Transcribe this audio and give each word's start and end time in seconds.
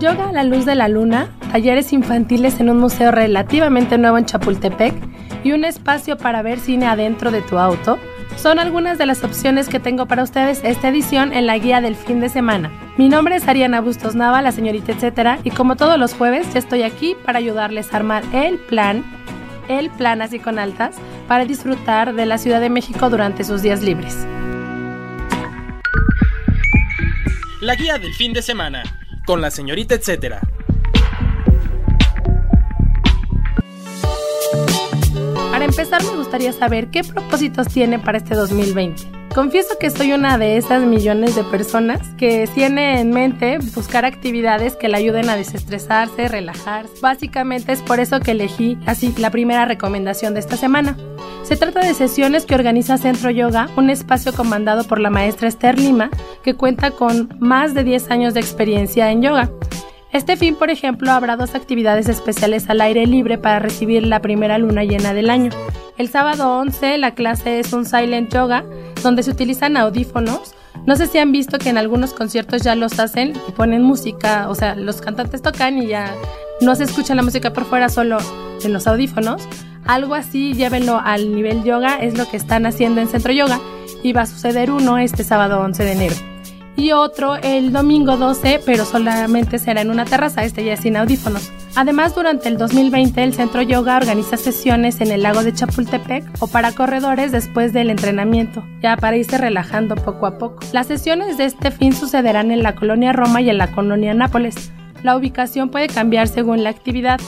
Yoga 0.00 0.30
a 0.30 0.32
la 0.32 0.44
luz 0.44 0.64
de 0.64 0.74
la 0.74 0.88
luna, 0.88 1.28
talleres 1.52 1.92
infantiles 1.92 2.58
en 2.58 2.70
un 2.70 2.78
museo 2.78 3.10
relativamente 3.10 3.98
nuevo 3.98 4.16
en 4.16 4.24
Chapultepec 4.24 4.94
y 5.44 5.52
un 5.52 5.62
espacio 5.66 6.16
para 6.16 6.40
ver 6.40 6.58
cine 6.58 6.86
adentro 6.86 7.30
de 7.30 7.42
tu 7.42 7.58
auto 7.58 7.98
son 8.38 8.58
algunas 8.58 8.96
de 8.96 9.04
las 9.04 9.22
opciones 9.24 9.68
que 9.68 9.78
tengo 9.78 10.06
para 10.06 10.22
ustedes 10.22 10.62
esta 10.64 10.88
edición 10.88 11.34
en 11.34 11.46
la 11.46 11.58
guía 11.58 11.82
del 11.82 11.96
fin 11.96 12.18
de 12.18 12.30
semana. 12.30 12.70
Mi 12.96 13.10
nombre 13.10 13.36
es 13.36 13.46
Ariana 13.46 13.82
Bustos 13.82 14.14
Nava, 14.14 14.40
la 14.40 14.52
señorita 14.52 14.92
etcétera, 14.92 15.38
y 15.44 15.50
como 15.50 15.76
todos 15.76 15.98
los 15.98 16.14
jueves 16.14 16.50
ya 16.54 16.60
estoy 16.60 16.82
aquí 16.82 17.14
para 17.26 17.38
ayudarles 17.38 17.92
a 17.92 17.98
armar 17.98 18.22
el 18.32 18.56
plan, 18.56 19.04
el 19.68 19.90
plan 19.90 20.22
así 20.22 20.38
con 20.38 20.58
altas, 20.58 20.96
para 21.28 21.44
disfrutar 21.44 22.14
de 22.14 22.24
la 22.24 22.38
Ciudad 22.38 22.62
de 22.62 22.70
México 22.70 23.10
durante 23.10 23.44
sus 23.44 23.60
días 23.60 23.82
libres. 23.82 24.26
La 27.60 27.74
guía 27.74 27.98
del 27.98 28.14
fin 28.14 28.32
de 28.32 28.40
semana 28.40 28.82
con 29.26 29.40
la 29.40 29.50
señorita 29.50 29.94
etcétera. 29.94 30.40
Para 35.50 35.64
empezar 35.64 36.02
me 36.02 36.16
gustaría 36.16 36.52
saber 36.52 36.88
qué 36.88 37.04
propósitos 37.04 37.68
tiene 37.68 37.98
para 37.98 38.18
este 38.18 38.34
2020. 38.34 39.19
Confieso 39.34 39.78
que 39.78 39.90
soy 39.90 40.12
una 40.12 40.38
de 40.38 40.56
esas 40.56 40.82
millones 40.82 41.36
de 41.36 41.44
personas 41.44 42.00
que 42.18 42.48
tiene 42.52 43.00
en 43.00 43.10
mente 43.10 43.58
buscar 43.76 44.04
actividades 44.04 44.74
que 44.74 44.88
le 44.88 44.96
ayuden 44.96 45.28
a 45.28 45.36
desestresarse, 45.36 46.26
relajarse. 46.26 46.94
Básicamente 47.00 47.70
es 47.72 47.80
por 47.80 48.00
eso 48.00 48.18
que 48.18 48.32
elegí 48.32 48.76
así 48.86 49.14
la 49.18 49.30
primera 49.30 49.66
recomendación 49.66 50.34
de 50.34 50.40
esta 50.40 50.56
semana. 50.56 50.96
Se 51.44 51.56
trata 51.56 51.80
de 51.80 51.94
sesiones 51.94 52.44
que 52.44 52.56
organiza 52.56 52.98
Centro 52.98 53.30
Yoga, 53.30 53.68
un 53.76 53.88
espacio 53.88 54.32
comandado 54.32 54.82
por 54.82 54.98
la 54.98 55.10
maestra 55.10 55.46
Esther 55.46 55.78
Lima, 55.78 56.10
que 56.42 56.54
cuenta 56.54 56.90
con 56.90 57.28
más 57.38 57.72
de 57.72 57.84
10 57.84 58.10
años 58.10 58.34
de 58.34 58.40
experiencia 58.40 59.12
en 59.12 59.22
yoga. 59.22 59.48
Este 60.12 60.36
fin, 60.36 60.56
por 60.56 60.70
ejemplo, 60.70 61.12
habrá 61.12 61.36
dos 61.36 61.54
actividades 61.54 62.08
especiales 62.08 62.68
al 62.68 62.80
aire 62.80 63.06
libre 63.06 63.38
para 63.38 63.60
recibir 63.60 64.04
la 64.04 64.20
primera 64.20 64.58
luna 64.58 64.82
llena 64.82 65.14
del 65.14 65.30
año. 65.30 65.50
El 65.98 66.08
sábado 66.08 66.56
11 66.58 66.98
la 66.98 67.14
clase 67.14 67.60
es 67.60 67.72
un 67.72 67.84
silent 67.84 68.32
yoga, 68.32 68.64
donde 69.02 69.22
se 69.22 69.30
utilizan 69.30 69.76
audífonos. 69.76 70.54
No 70.86 70.96
sé 70.96 71.06
si 71.06 71.18
han 71.18 71.32
visto 71.32 71.58
que 71.58 71.68
en 71.68 71.78
algunos 71.78 72.12
conciertos 72.12 72.62
ya 72.62 72.74
los 72.74 72.98
hacen 72.98 73.34
y 73.48 73.52
ponen 73.52 73.82
música, 73.82 74.48
o 74.48 74.54
sea, 74.54 74.74
los 74.74 75.00
cantantes 75.00 75.42
tocan 75.42 75.78
y 75.78 75.88
ya 75.88 76.14
no 76.60 76.74
se 76.74 76.84
escucha 76.84 77.14
la 77.14 77.22
música 77.22 77.52
por 77.52 77.64
fuera, 77.64 77.88
solo 77.88 78.18
en 78.62 78.72
los 78.72 78.86
audífonos. 78.86 79.42
Algo 79.86 80.14
así, 80.14 80.54
llévenlo 80.54 81.00
al 81.02 81.34
nivel 81.34 81.64
yoga, 81.64 81.96
es 81.96 82.16
lo 82.16 82.28
que 82.28 82.36
están 82.36 82.66
haciendo 82.66 83.00
en 83.00 83.08
Centro 83.08 83.32
Yoga 83.32 83.60
y 84.02 84.12
va 84.12 84.22
a 84.22 84.26
suceder 84.26 84.70
uno 84.70 84.98
este 84.98 85.24
sábado 85.24 85.60
11 85.60 85.84
de 85.84 85.92
enero 85.92 86.29
y 86.76 86.92
otro 86.92 87.36
el 87.36 87.72
domingo 87.72 88.16
12, 88.16 88.60
pero 88.64 88.84
solamente 88.84 89.58
será 89.58 89.80
en 89.80 89.90
una 89.90 90.04
terraza, 90.04 90.44
este 90.44 90.64
ya 90.64 90.76
sin 90.76 90.96
audífonos. 90.96 91.50
Además, 91.76 92.14
durante 92.14 92.48
el 92.48 92.58
2020 92.58 93.22
el 93.22 93.34
Centro 93.34 93.62
Yoga 93.62 93.96
organiza 93.96 94.36
sesiones 94.36 95.00
en 95.00 95.12
el 95.12 95.22
lago 95.22 95.42
de 95.42 95.52
Chapultepec 95.52 96.24
o 96.40 96.48
para 96.48 96.72
corredores 96.72 97.32
después 97.32 97.72
del 97.72 97.90
entrenamiento, 97.90 98.64
ya 98.82 98.96
para 98.96 99.16
irse 99.16 99.38
relajando 99.38 99.94
poco 99.94 100.26
a 100.26 100.38
poco. 100.38 100.60
Las 100.72 100.86
sesiones 100.86 101.38
de 101.38 101.44
este 101.44 101.70
fin 101.70 101.92
sucederán 101.92 102.50
en 102.50 102.62
la 102.62 102.74
colonia 102.74 103.12
Roma 103.12 103.40
y 103.40 103.50
en 103.50 103.58
la 103.58 103.72
colonia 103.72 104.14
Nápoles. 104.14 104.72
La 105.02 105.16
ubicación 105.16 105.70
puede 105.70 105.88
cambiar 105.88 106.28
según 106.28 106.62
la 106.62 106.70
actividad. 106.70 107.20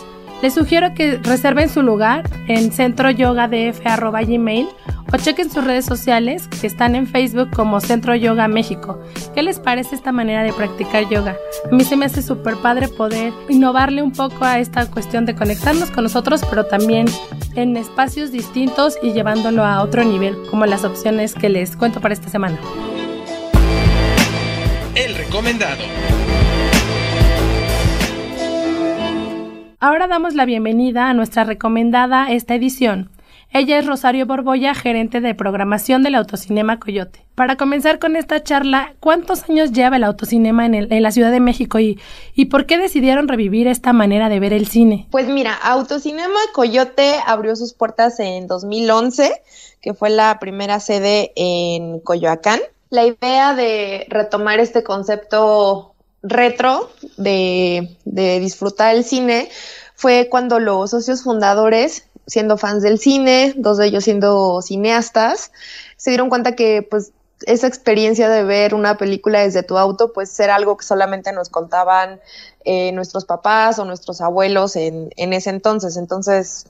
Les 0.43 0.55
sugiero 0.55 0.93
que 0.93 1.19
reserven 1.19 1.69
su 1.69 1.83
lugar 1.83 2.29
en 2.49 2.73
centroyogadf.gmail 2.73 4.69
o 5.13 5.17
chequen 5.17 5.49
sus 5.49 5.63
redes 5.63 5.85
sociales 5.85 6.49
que 6.49 6.67
están 6.67 6.97
en 6.97 7.07
Facebook 7.07 7.51
como 7.55 7.81
Centro 7.81 8.17
Yoga 8.17 8.49
México. 8.49 9.01
¿Qué 9.37 9.45
les 9.45 9.61
parece 9.61 9.95
esta 9.95 10.11
manera 10.11 10.43
de 10.43 10.53
practicar 10.53 11.09
yoga? 11.09 11.37
A 11.71 11.75
mí 11.75 11.85
se 11.85 11.97
me 11.97 12.07
hace 12.07 12.23
súper 12.23 12.57
padre 12.57 12.89
poder 12.89 13.33
innovarle 13.49 14.03
un 14.03 14.11
poco 14.11 14.45
a 14.45 14.59
esta 14.59 14.87
cuestión 14.87 15.27
de 15.27 15.37
conectarnos 15.37 15.93
con 15.93 16.03
nosotros, 16.03 16.43
pero 16.51 16.67
también 16.67 17.07
en 17.55 17.77
espacios 17.77 18.33
distintos 18.33 18.97
y 19.01 19.13
llevándolo 19.13 19.65
a 19.65 19.81
otro 19.81 20.03
nivel, 20.03 20.37
como 20.51 20.67
las 20.67 20.83
opciones 20.83 21.35
que 21.35 21.51
les 21.51 21.77
cuento 21.77 22.01
para 22.01 22.15
esta 22.15 22.29
semana. 22.29 22.59
El 24.97 25.15
recomendado. 25.15 25.83
Ahora 29.85 30.07
damos 30.07 30.35
la 30.35 30.45
bienvenida 30.45 31.09
a 31.09 31.13
nuestra 31.13 31.43
recomendada 31.43 32.31
esta 32.31 32.55
edición. 32.55 33.11
Ella 33.51 33.81
es 33.81 33.85
Rosario 33.85 34.27
Borbolla, 34.27 34.77
gerente 34.77 35.21
de 35.21 35.35
programación 35.35 36.05
del 36.05 36.15
Autocinema 36.15 36.79
Coyote. 36.79 37.27
Para 37.35 37.57
comenzar 37.57 37.99
con 37.99 38.15
esta 38.15 38.45
charla, 38.45 38.95
¿cuántos 39.01 39.51
años 39.51 39.73
lleva 39.73 39.97
el 39.97 40.05
autocinema 40.05 40.67
en, 40.67 40.75
en 40.75 41.03
la 41.03 41.11
Ciudad 41.11 41.33
de 41.33 41.41
México 41.41 41.81
y, 41.81 41.99
y, 42.37 42.45
por 42.45 42.67
qué 42.67 42.79
decidieron 42.79 43.27
revivir 43.27 43.67
esta 43.67 43.93
manera 43.93 44.29
de 44.29 44.39
ver 44.39 44.53
el 44.53 44.69
cine? 44.69 45.09
Pues 45.11 45.27
mira, 45.27 45.53
Autocinema 45.53 46.39
Coyote 46.55 47.17
abrió 47.27 47.57
sus 47.57 47.75
puertas 47.75 48.21
en 48.21 48.47
2011, 48.47 49.43
que 49.81 49.95
fue 49.95 50.11
la 50.11 50.39
primera 50.39 50.79
sede 50.79 51.33
en 51.35 51.99
Coyoacán. 51.99 52.61
La 52.89 53.05
idea 53.05 53.55
de 53.57 54.07
retomar 54.11 54.61
este 54.61 54.85
concepto 54.85 55.92
retro 56.23 56.91
de, 57.17 57.97
de 58.05 58.41
disfrutar 58.41 58.95
el 58.95 59.05
cine 59.05 59.49
fue 59.95 60.29
cuando 60.31 60.59
los 60.59 60.91
socios 60.91 61.23
fundadores, 61.23 62.07
siendo 62.27 62.57
fans 62.57 62.83
del 62.83 62.99
cine, 62.99 63.53
dos 63.57 63.79
de 63.79 63.87
ellos 63.87 64.05
siendo 64.05 64.63
cineastas, 64.63 65.53
se 65.97 66.11
dieron 66.11 66.29
cuenta 66.29 66.57
que 66.57 66.83
pues 66.83 67.13
esa 67.47 67.67
experiencia 67.67 68.29
de 68.29 68.45
ver 68.45 68.75
una 68.75 68.97
película 68.97 69.41
desde 69.41 69.63
tu 69.63 69.79
auto, 69.79 70.13
pues 70.13 70.39
era 70.41 70.55
algo 70.55 70.77
que 70.77 70.85
solamente 70.85 71.33
nos 71.33 71.49
contaban 71.49 72.21
eh, 72.65 72.93
nuestros 72.93 73.25
papás 73.25 73.79
o 73.79 73.85
nuestros 73.85 74.21
abuelos 74.21 74.77
en, 74.77 75.11
en 75.17 75.33
ese 75.33 75.51
entonces. 75.51 75.97
Entonces, 75.97 76.67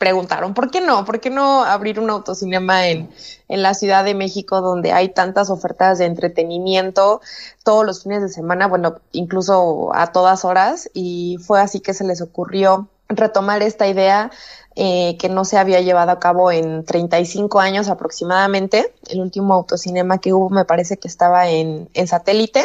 preguntaron, 0.00 0.54
¿por 0.54 0.70
qué 0.70 0.80
no? 0.80 1.04
¿Por 1.04 1.20
qué 1.20 1.28
no 1.28 1.62
abrir 1.62 2.00
un 2.00 2.08
autocinema 2.08 2.88
en, 2.88 3.10
en 3.48 3.62
la 3.62 3.74
Ciudad 3.74 4.02
de 4.02 4.14
México 4.14 4.62
donde 4.62 4.92
hay 4.92 5.10
tantas 5.10 5.50
ofertas 5.50 5.98
de 5.98 6.06
entretenimiento 6.06 7.20
todos 7.64 7.84
los 7.84 8.02
fines 8.02 8.22
de 8.22 8.30
semana, 8.30 8.66
bueno, 8.66 8.96
incluso 9.12 9.94
a 9.94 10.10
todas 10.10 10.46
horas? 10.46 10.88
Y 10.94 11.36
fue 11.46 11.60
así 11.60 11.80
que 11.80 11.92
se 11.92 12.04
les 12.04 12.22
ocurrió 12.22 12.88
retomar 13.10 13.62
esta 13.62 13.88
idea 13.88 14.30
eh, 14.76 15.16
que 15.18 15.28
no 15.28 15.44
se 15.44 15.58
había 15.58 15.80
llevado 15.80 16.12
a 16.12 16.20
cabo 16.20 16.52
en 16.52 16.84
35 16.84 17.60
años 17.60 17.88
aproximadamente. 17.88 18.92
El 19.08 19.20
último 19.20 19.54
autocinema 19.54 20.18
que 20.18 20.32
hubo 20.32 20.48
me 20.48 20.64
parece 20.64 20.96
que 20.96 21.08
estaba 21.08 21.48
en, 21.48 21.88
en 21.94 22.06
satélite. 22.06 22.64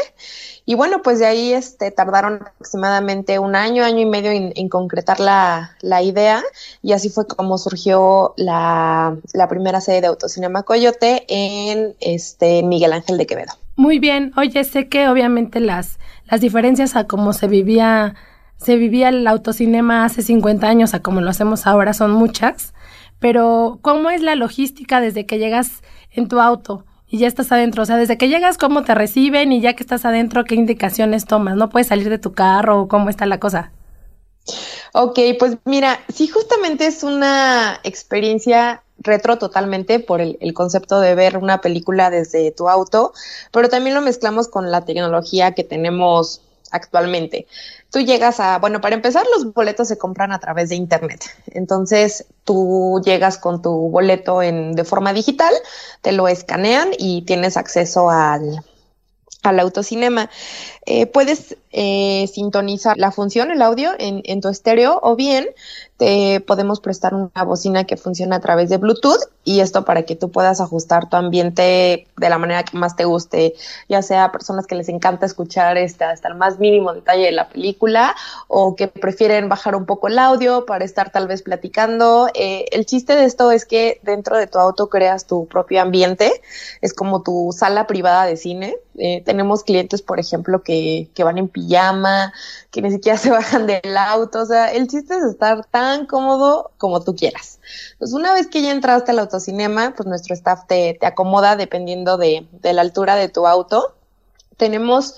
Y 0.68 0.76
bueno, 0.76 1.02
pues 1.04 1.20
de 1.20 1.26
ahí 1.28 1.54
este, 1.54 1.92
tardaron 1.92 2.42
aproximadamente 2.42 3.38
un 3.38 3.56
año, 3.56 3.84
año 3.84 4.00
y 4.00 4.06
medio 4.06 4.32
en, 4.32 4.70
concretar 4.70 5.20
la, 5.20 5.76
la, 5.82 6.02
idea 6.02 6.44
y 6.82 6.94
así 6.94 7.10
fue 7.10 7.28
como 7.28 7.60
surgió 7.60 8.34
la, 8.36 9.16
la, 9.34 9.48
primera 9.48 9.80
sede 9.80 10.02
de 10.02 10.08
Autocinema 10.08 10.64
Coyote 10.64 11.24
en 11.28 11.96
este, 12.00 12.64
Miguel 12.64 12.94
Ángel 12.94 13.20
de 13.20 13.28
Quevedo. 13.28 13.54
Muy 13.76 14.00
bien, 14.00 14.32
oye, 14.38 14.64
sé 14.64 14.90
que 14.90 15.08
obviamente 15.08 15.60
las, 15.60 16.00
las 16.30 16.42
diferencias 16.42 16.96
a 16.96 17.06
cómo 17.06 17.34
se 17.34 17.48
vivía, 17.48 18.16
se 18.58 18.76
vivía 18.78 19.10
el 19.10 19.26
autocinema 19.28 20.06
hace 20.06 20.22
50 20.22 20.68
años 20.68 20.94
a 20.94 21.02
como 21.02 21.22
lo 21.22 21.30
hacemos 21.30 21.68
ahora 21.68 21.94
son 21.94 22.12
muchas, 22.12 22.74
pero 23.20 23.80
¿cómo 23.82 24.10
es 24.10 24.22
la 24.22 24.36
logística 24.36 25.02
desde 25.02 25.26
que 25.26 25.40
llegas 25.40 25.82
en 26.12 26.28
tu 26.28 26.40
auto? 26.40 26.86
y 27.08 27.20
ya 27.20 27.28
estás 27.28 27.52
adentro. 27.52 27.84
O 27.84 27.86
sea, 27.86 27.98
desde 27.98 28.18
que 28.18 28.28
llegas, 28.28 28.58
cómo 28.58 28.84
te 28.84 28.96
reciben 28.96 29.52
y 29.52 29.62
ya 29.62 29.74
que 29.74 29.84
estás 29.84 30.06
adentro, 30.06 30.44
qué 30.44 30.56
indicaciones 30.56 31.26
tomas. 31.26 31.56
No 31.56 31.70
puedes 31.70 31.88
salir 31.88 32.10
de 32.10 32.18
tu 32.18 32.34
carro 32.34 32.82
o 32.82 32.88
cómo 32.88 33.10
está 33.10 33.26
la 33.26 33.40
cosa. 33.40 33.72
Ok, 34.94 35.20
pues 35.40 35.58
mira, 35.66 36.00
sí, 36.14 36.28
justamente 36.28 36.86
es 36.86 37.04
una 37.04 37.80
experiencia 37.84 38.84
retro 39.00 39.38
totalmente 39.38 40.00
por 40.00 40.22
el, 40.22 40.38
el, 40.40 40.54
concepto 40.54 41.00
de 41.00 41.16
ver 41.16 41.38
una 41.38 41.62
película 41.62 42.10
desde 42.10 42.52
tu 42.52 42.70
auto, 42.70 43.14
pero 43.52 43.70
también 43.70 43.96
lo 43.96 44.02
mezclamos 44.02 44.48
con 44.48 44.72
la 44.72 44.86
tecnología 44.86 45.54
que 45.54 45.64
tenemos 45.64 46.42
actualmente. 46.76 47.48
Tú 47.92 48.00
llegas 48.00 48.40
a, 48.40 48.60
bueno, 48.60 48.82
para 48.82 48.96
empezar, 48.96 49.26
los 49.34 49.54
boletos 49.54 49.88
se 49.88 49.98
compran 49.98 50.32
a 50.32 50.40
través 50.40 50.70
de 50.70 50.76
Internet. 50.76 51.26
Entonces, 51.48 52.26
tú 52.44 53.02
llegas 53.04 53.38
con 53.38 53.62
tu 53.62 53.72
boleto 53.90 54.42
en, 54.42 54.74
de 54.74 54.84
forma 54.84 55.14
digital, 55.14 55.54
te 56.02 56.12
lo 56.12 56.28
escanean 56.28 56.90
y 56.98 57.24
tienes 57.24 57.58
acceso 57.58 58.10
al, 58.10 58.64
al 59.44 59.60
autocinema. 59.60 60.30
Eh, 60.88 61.08
puedes 61.08 61.58
eh, 61.72 62.30
sintonizar 62.32 62.96
la 62.98 63.12
función, 63.12 63.52
el 63.52 63.62
audio, 63.62 63.92
en, 63.98 64.40
tu 64.42 64.50
estéreo 64.50 65.00
o 65.02 65.16
bien 65.16 65.48
te 65.98 66.42
podemos 66.42 66.80
prestar 66.80 67.14
una 67.14 67.44
bocina 67.44 67.86
que 67.86 67.96
funciona 67.96 68.36
a 68.36 68.40
través 68.40 68.70
de 68.70 68.78
Bluetooth 68.78 69.30
y 69.46 69.62
esto 69.62 69.86
para 69.86 70.04
que 70.04 70.16
tú 70.16 70.30
puedas 70.30 70.60
ajustar 70.60 71.10
tu 71.10 71.16
ambiente 71.16 72.08
de 72.18 72.30
la 72.30 72.38
manera 72.38 72.64
que 72.64 72.78
más 72.78 72.96
te 72.96 73.06
guste, 73.06 73.56
ya 73.88 74.02
sea 74.02 74.32
personas 74.32 74.68
que 74.68 74.76
les 74.76 74.90
encanta 74.90 75.26
escuchar 75.26 75.78
este, 75.78 76.04
hasta 76.04 76.28
el 76.28 76.36
más 76.36 76.60
mínimo 76.60 76.94
detalle 76.94 77.26
de 77.26 77.32
la 77.32 77.48
película 77.48 78.16
o 78.48 78.76
que 78.76 78.88
prefieren 78.88 79.48
bajar 79.48 79.76
un 79.76 79.86
poco 79.86 80.08
el 80.08 80.20
audio 80.20 80.66
para 80.66 80.84
estar 80.84 81.12
tal 81.12 81.28
vez 81.28 81.42
platicando. 81.44 82.30
Eh, 82.34 82.66
el 82.72 82.86
chiste 82.86 83.16
de 83.16 83.26
esto 83.26 83.52
es 83.52 83.66
que 83.66 84.00
dentro 84.04 84.38
de 84.38 84.48
tu 84.48 84.60
auto 84.60 84.90
creas 84.90 85.26
tu 85.26 85.46
propio 85.48 85.82
ambiente, 85.82 86.42
es 86.82 86.94
como 86.94 87.22
tu 87.22 87.54
sala 87.58 87.88
privada 87.88 88.26
de 88.26 88.38
cine. 88.38 88.76
Eh, 88.98 89.22
tenemos 89.26 89.64
clientes, 89.64 90.02
por 90.02 90.20
ejemplo, 90.20 90.64
que, 90.64 90.75
que 91.14 91.24
van 91.24 91.38
en 91.38 91.48
pijama, 91.48 92.34
que 92.72 92.82
ni 92.82 92.92
siquiera 92.92 93.18
se 93.20 93.32
bajan 93.32 93.68
del 93.68 93.98
auto, 93.98 94.42
o 94.42 94.46
sea, 94.46 94.72
el 94.72 94.88
chiste 94.88 95.16
es 95.16 95.24
estar 95.24 95.66
tan 95.66 96.06
cómodo 96.06 96.72
como 96.78 97.04
tú 97.04 97.16
quieras. 97.16 97.60
Pues 98.00 98.14
una 98.14 98.34
vez 98.34 98.48
que 98.48 98.62
ya 98.62 98.72
entraste 98.72 99.12
al 99.12 99.20
autocinema, 99.20 99.94
pues 99.96 100.08
nuestro 100.08 100.34
staff 100.36 100.62
te, 100.68 100.98
te 101.00 101.06
acomoda 101.06 101.56
dependiendo 101.56 102.18
de, 102.18 102.48
de 102.52 102.74
la 102.74 102.82
altura 102.82 103.16
de 103.16 103.30
tu 103.30 103.48
auto. 103.48 103.96
Tenemos 104.58 105.16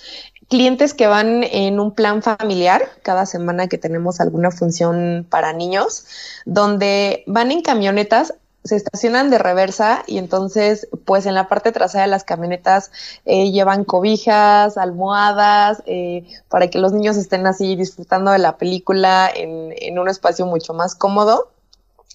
clientes 0.49 0.93
que 0.93 1.07
van 1.07 1.43
en 1.43 1.79
un 1.79 1.93
plan 1.93 2.21
familiar 2.21 2.89
cada 3.03 3.25
semana 3.25 3.67
que 3.67 3.77
tenemos 3.77 4.19
alguna 4.19 4.51
función 4.51 5.25
para 5.29 5.53
niños, 5.53 6.05
donde 6.45 7.23
van 7.27 7.51
en 7.51 7.61
camionetas 7.61 8.33
se 8.67 8.75
estacionan 8.75 9.29
de 9.29 9.37
reversa 9.37 10.03
y 10.07 10.17
entonces 10.17 10.87
pues 11.05 11.25
en 11.25 11.35
la 11.35 11.47
parte 11.47 11.71
trasera 11.71 12.03
de 12.03 12.09
las 12.09 12.23
camionetas 12.23 12.91
eh, 13.25 13.51
llevan 13.51 13.83
cobijas, 13.83 14.77
almohadas, 14.77 15.83
eh, 15.85 16.25
para 16.49 16.69
que 16.69 16.79
los 16.79 16.93
niños 16.93 17.17
estén 17.17 17.47
así 17.47 17.75
disfrutando 17.75 18.31
de 18.31 18.39
la 18.39 18.57
película 18.57 19.29
en, 19.33 19.73
en 19.77 19.99
un 19.99 20.09
espacio 20.09 20.45
mucho 20.45 20.73
más 20.73 20.95
cómodo. 20.95 21.51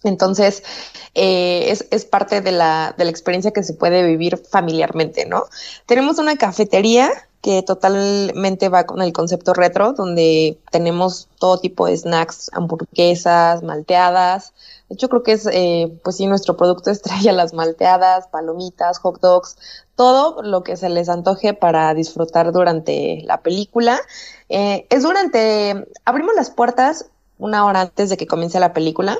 Entonces, 0.04 0.62
eh, 1.14 1.66
es, 1.68 1.86
es, 1.90 2.04
parte 2.04 2.40
de 2.40 2.52
la, 2.52 2.94
de 2.98 3.04
la 3.04 3.10
experiencia 3.10 3.52
que 3.52 3.62
se 3.62 3.74
puede 3.74 4.04
vivir 4.04 4.36
familiarmente, 4.36 5.26
¿no? 5.26 5.44
Tenemos 5.86 6.18
una 6.18 6.36
cafetería 6.36 7.10
que 7.42 7.62
totalmente 7.62 8.68
va 8.68 8.86
con 8.86 9.02
el 9.02 9.12
concepto 9.12 9.52
retro, 9.52 9.92
donde 9.94 10.58
tenemos 10.70 11.28
todo 11.40 11.58
tipo 11.58 11.86
de 11.86 11.96
snacks, 11.96 12.50
hamburguesas, 12.54 13.64
malteadas. 13.64 14.54
De 14.88 14.94
hecho, 14.94 15.08
creo 15.08 15.24
que 15.24 15.32
es, 15.32 15.48
eh, 15.52 15.92
pues 16.04 16.16
sí, 16.16 16.26
nuestro 16.26 16.56
producto 16.56 16.90
estrella, 16.92 17.32
las 17.32 17.52
malteadas, 17.52 18.28
palomitas, 18.28 19.00
hot 19.00 19.20
dogs, 19.20 19.56
todo 19.96 20.40
lo 20.42 20.62
que 20.62 20.76
se 20.76 20.88
les 20.88 21.08
antoje 21.08 21.52
para 21.52 21.92
disfrutar 21.94 22.52
durante 22.52 23.22
la 23.24 23.42
película. 23.42 24.00
Eh, 24.48 24.86
es 24.88 25.02
durante, 25.02 25.88
abrimos 26.04 26.36
las 26.36 26.50
puertas 26.50 27.06
una 27.38 27.66
hora 27.66 27.80
antes 27.80 28.08
de 28.08 28.16
que 28.16 28.28
comience 28.28 28.60
la 28.60 28.72
película 28.72 29.18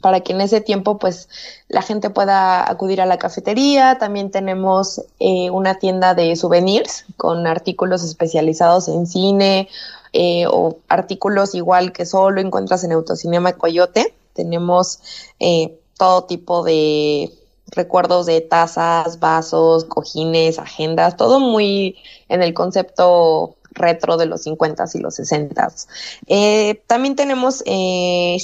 para 0.00 0.20
que 0.20 0.32
en 0.32 0.40
ese 0.40 0.60
tiempo 0.60 0.98
pues 0.98 1.28
la 1.68 1.82
gente 1.82 2.10
pueda 2.10 2.70
acudir 2.70 3.00
a 3.00 3.06
la 3.06 3.18
cafetería. 3.18 3.98
También 3.98 4.30
tenemos 4.30 5.02
eh, 5.20 5.50
una 5.50 5.78
tienda 5.78 6.14
de 6.14 6.34
souvenirs 6.36 7.04
con 7.16 7.46
artículos 7.46 8.02
especializados 8.02 8.88
en 8.88 9.06
cine 9.06 9.68
eh, 10.12 10.46
o 10.48 10.78
artículos 10.88 11.54
igual 11.54 11.92
que 11.92 12.06
solo 12.06 12.40
encuentras 12.40 12.84
en 12.84 12.92
Autocinema 12.92 13.52
Coyote. 13.52 14.14
Tenemos 14.34 15.00
eh, 15.40 15.78
todo 15.98 16.24
tipo 16.24 16.62
de 16.62 17.32
recuerdos 17.68 18.26
de 18.26 18.40
tazas, 18.40 19.18
vasos, 19.18 19.84
cojines, 19.84 20.58
agendas, 20.58 21.16
todo 21.16 21.40
muy 21.40 21.96
en 22.28 22.42
el 22.42 22.54
concepto 22.54 23.56
retro 23.74 24.16
de 24.16 24.26
los 24.26 24.46
50s 24.46 24.94
y 24.94 24.98
los 24.98 25.18
60s. 25.18 25.86
Eh, 26.26 26.82
también 26.86 27.16
tenemos 27.16 27.62
eh, 27.66 28.36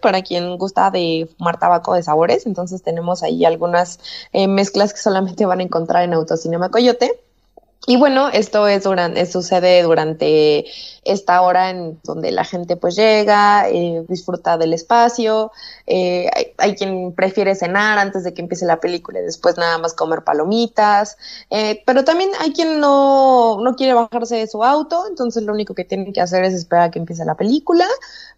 para 0.00 0.22
quien 0.22 0.56
gusta 0.58 0.90
de 0.90 1.28
fumar 1.36 1.58
tabaco 1.58 1.94
de 1.94 2.02
sabores, 2.02 2.46
entonces 2.46 2.82
tenemos 2.82 3.22
ahí 3.22 3.44
algunas 3.44 3.98
eh, 4.32 4.48
mezclas 4.48 4.92
que 4.92 5.00
solamente 5.00 5.46
van 5.46 5.60
a 5.60 5.62
encontrar 5.62 6.04
en 6.04 6.14
Autocinema 6.14 6.70
Coyote. 6.70 7.25
Y 7.88 7.96
bueno, 7.96 8.28
esto 8.30 8.66
es 8.66 8.82
durante, 8.82 9.26
sucede 9.26 9.82
durante 9.82 10.64
esta 11.04 11.40
hora 11.42 11.70
en 11.70 12.00
donde 12.02 12.32
la 12.32 12.42
gente 12.42 12.76
pues 12.76 12.96
llega, 12.96 13.68
eh, 13.68 14.04
disfruta 14.08 14.58
del 14.58 14.72
espacio, 14.72 15.52
eh, 15.86 16.28
hay, 16.34 16.52
hay, 16.58 16.74
quien 16.74 17.12
prefiere 17.12 17.54
cenar 17.54 17.98
antes 17.98 18.24
de 18.24 18.34
que 18.34 18.42
empiece 18.42 18.66
la 18.66 18.80
película 18.80 19.20
y 19.20 19.22
después 19.22 19.56
nada 19.56 19.78
más 19.78 19.94
comer 19.94 20.24
palomitas, 20.24 21.16
eh, 21.50 21.84
pero 21.86 22.02
también 22.04 22.30
hay 22.40 22.52
quien 22.52 22.80
no, 22.80 23.60
no 23.60 23.76
quiere 23.76 23.94
bajarse 23.94 24.34
de 24.34 24.48
su 24.48 24.64
auto, 24.64 25.04
entonces 25.08 25.44
lo 25.44 25.52
único 25.52 25.74
que 25.74 25.84
tienen 25.84 26.12
que 26.12 26.20
hacer 26.20 26.42
es 26.42 26.54
esperar 26.54 26.88
a 26.88 26.90
que 26.90 26.98
empiece 26.98 27.24
la 27.24 27.36
película, 27.36 27.86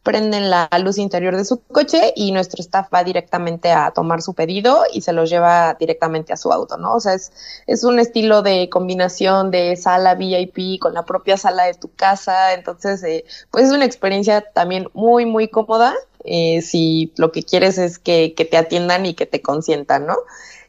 prenden 0.02 0.50
la 0.50 0.68
luz 0.82 0.98
interior 0.98 1.34
de 1.34 1.46
su 1.46 1.62
coche 1.62 2.12
y 2.14 2.32
nuestro 2.32 2.60
staff 2.60 2.92
va 2.92 3.02
directamente 3.02 3.72
a 3.72 3.92
tomar 3.92 4.20
su 4.20 4.34
pedido 4.34 4.82
y 4.92 5.00
se 5.00 5.14
los 5.14 5.30
lleva 5.30 5.74
directamente 5.80 6.34
a 6.34 6.36
su 6.36 6.52
auto, 6.52 6.76
¿no? 6.76 6.94
O 6.94 7.00
sea, 7.00 7.14
es, 7.14 7.32
es 7.66 7.82
un 7.82 7.98
estilo 7.98 8.42
de 8.42 8.68
combinación 8.68 9.27
de 9.50 9.76
sala 9.76 10.14
VIP 10.14 10.80
con 10.80 10.94
la 10.94 11.04
propia 11.04 11.36
sala 11.36 11.64
de 11.64 11.74
tu 11.74 11.90
casa, 11.92 12.54
entonces, 12.54 13.02
eh, 13.02 13.24
pues 13.50 13.66
es 13.66 13.72
una 13.72 13.84
experiencia 13.84 14.40
también 14.40 14.88
muy, 14.94 15.26
muy 15.26 15.48
cómoda 15.48 15.94
eh, 16.24 16.62
si 16.62 17.12
lo 17.16 17.30
que 17.32 17.42
quieres 17.42 17.78
es 17.78 17.98
que, 17.98 18.34
que, 18.34 18.44
te 18.44 18.56
atiendan 18.56 19.06
y 19.06 19.14
que 19.14 19.26
te 19.26 19.40
consientan, 19.40 20.06
¿no? 20.06 20.16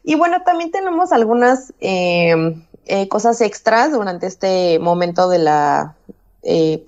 Y 0.04 0.14
bueno, 0.14 0.42
también 0.44 0.70
tenemos 0.70 1.12
algunas 1.12 1.72
eh, 1.80 2.54
cosas 3.08 3.40
extras 3.40 3.92
durante 3.92 4.26
este 4.26 4.78
momento 4.78 5.28
de 5.28 5.38
la, 5.38 5.94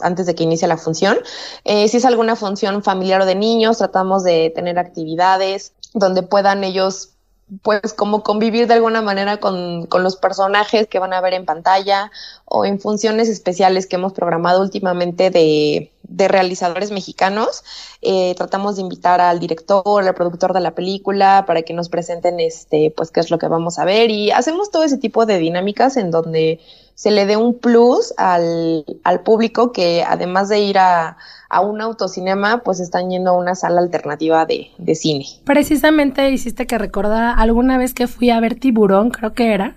antes 0.01 0.27
de 0.27 0.35
que 0.35 0.45
inicie 0.45 0.67
la 0.67 0.79
función. 0.79 1.19
Si 1.65 1.97
es 1.97 2.05
alguna 2.07 2.37
función 2.37 2.83
familiar 2.83 3.21
o 3.21 3.27
de 3.27 3.35
niños, 3.35 3.79
tratamos 3.79 4.25
de 4.25 4.51
tener 4.55 4.79
actividades 4.79 5.73
donde 5.93 6.23
puedan 6.23 6.65
ellos 6.65 7.13
pues 7.62 7.93
como 7.93 8.23
convivir 8.23 8.67
de 8.67 8.75
alguna 8.75 9.03
manera 9.03 9.39
con, 9.39 9.87
con, 9.87 10.03
los 10.03 10.17
personajes 10.17 10.87
que 10.87 10.99
van 10.99 11.12
a 11.12 11.21
ver 11.21 11.35
en 11.35 11.44
pantalla 11.44 12.11
o 12.47 12.65
en 12.65 12.81
funciones 12.81 13.29
especiales 13.29 13.87
que 13.87 13.97
hemos 13.97 14.12
programado 14.15 14.62
últimamente 14.62 15.31
de, 15.31 15.93
de 16.03 16.29
realizadores 16.29 16.91
mexicanos. 16.91 17.62
Eh, 18.00 18.35
tratamos 18.37 18.77
de 18.77 18.83
invitar 18.83 19.21
al 19.21 19.39
director, 19.39 20.03
al 20.03 20.15
productor 20.15 20.53
de 20.53 20.61
la 20.61 20.75
película 20.75 21.44
para 21.47 21.62
que 21.62 21.75
nos 21.75 21.89
presenten 21.89 22.41
este, 22.41 22.93
pues 22.97 23.11
qué 23.11 23.21
es 23.21 23.31
lo 23.31 23.39
que 23.39 23.49
vamos 23.49 23.79
a 23.79 23.85
ver 23.85 24.11
y 24.11 24.31
hacemos 24.31 24.71
todo 24.71 24.85
ese 24.85 24.99
tipo 24.99 25.27
de 25.27 25.39
dinámicas 25.39 25.97
en 25.97 26.11
donde 26.11 26.61
se 26.94 27.11
le 27.11 27.27
dé 27.27 27.37
un 27.37 27.58
plus 27.58 28.15
al, 28.17 28.84
al 29.05 29.20
público 29.22 29.72
que 29.72 30.05
además 30.06 30.49
de 30.49 30.61
ir 30.61 30.79
a, 30.79 31.17
a, 31.49 31.61
un 31.61 31.81
autocinema, 31.81 32.63
pues 32.63 32.81
están 32.81 33.11
yendo 33.11 33.31
a 33.31 33.39
una 33.39 33.55
sala 33.55 33.81
alternativa 33.81 34.46
de, 34.46 34.70
de 34.79 34.94
cine. 34.94 35.27
Precisamente 35.44 36.31
hiciste 36.31 36.67
que 36.67 36.79
recordara 36.79 37.32
alguna 37.32 37.79
vez 37.79 37.94
que 37.94 38.06
fui 38.06 38.31
a 38.31 38.41
ver 38.41 38.55
Tiburón, 38.55 39.11
creo 39.11 39.32
que 39.32 39.53
era, 39.53 39.77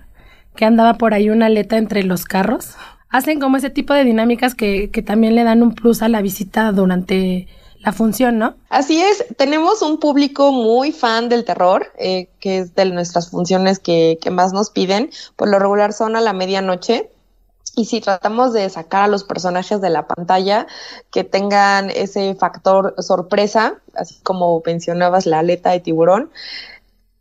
que 0.56 0.66
andaba 0.66 0.96
por 0.96 1.14
ahí 1.14 1.30
una 1.30 1.48
aleta 1.48 1.78
entre 1.78 2.04
los 2.04 2.26
carros. 2.26 2.76
Hacen 3.10 3.40
como 3.40 3.58
ese 3.58 3.70
tipo 3.70 3.94
de 3.94 4.04
dinámicas 4.04 4.56
que, 4.56 4.90
que 4.92 5.02
también 5.02 5.36
le 5.36 5.44
dan 5.44 5.64
un 5.64 5.74
plus 5.74 6.02
a 6.02 6.10
la 6.10 6.22
visita 6.22 6.72
durante 6.72 7.48
la 7.86 7.92
función, 7.92 8.40
¿no? 8.40 8.56
Así 8.70 9.00
es, 9.00 9.24
tenemos 9.38 9.84
un 9.84 10.00
público 10.00 10.52
muy 10.52 10.92
fan 10.92 11.30
del 11.30 11.46
terror, 11.46 11.92
eh, 12.00 12.30
que 12.40 12.60
es 12.60 12.74
de 12.74 12.86
nuestras 12.86 13.30
funciones 13.30 13.78
que, 13.78 14.18
que 14.20 14.32
más 14.32 14.54
nos 14.54 14.72
piden. 14.72 15.12
Por 15.36 15.50
lo 15.50 15.60
regular 15.60 15.94
son 15.94 16.16
a 16.16 16.22
la 16.22 16.34
medianoche. 16.34 17.12
Y 17.78 17.86
si 17.86 18.02
tratamos 18.02 18.54
de 18.54 18.70
sacar 18.70 19.04
a 19.04 19.08
los 19.08 19.24
personajes 19.24 19.82
de 19.82 19.90
la 19.90 20.08
pantalla 20.08 20.66
que 21.12 21.24
tengan 21.24 21.92
ese 21.92 22.34
factor 22.36 22.96
sorpresa, 23.00 23.76
así 23.94 24.16
como 24.24 24.64
mencionabas 24.66 25.26
la 25.26 25.40
aleta 25.40 25.72
de 25.72 25.82
tiburón, 25.82 26.32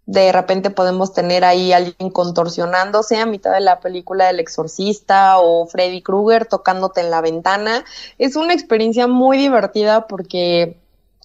de 0.06 0.32
repente 0.32 0.70
podemos 0.70 1.12
tener 1.12 1.44
ahí 1.44 1.72
alguien 1.72 2.10
contorsionándose 2.10 3.16
a 3.16 3.26
mitad 3.26 3.52
de 3.52 3.60
la 3.60 3.80
película 3.80 4.26
del 4.26 4.40
exorcista 4.40 5.38
o 5.38 5.66
Freddy 5.66 6.02
Krueger 6.02 6.46
tocándote 6.46 7.00
en 7.00 7.10
la 7.10 7.22
ventana. 7.22 7.84
Es 8.18 8.36
una 8.36 8.52
experiencia 8.52 9.06
muy 9.06 9.38
divertida 9.38 10.06
porque 10.06 10.76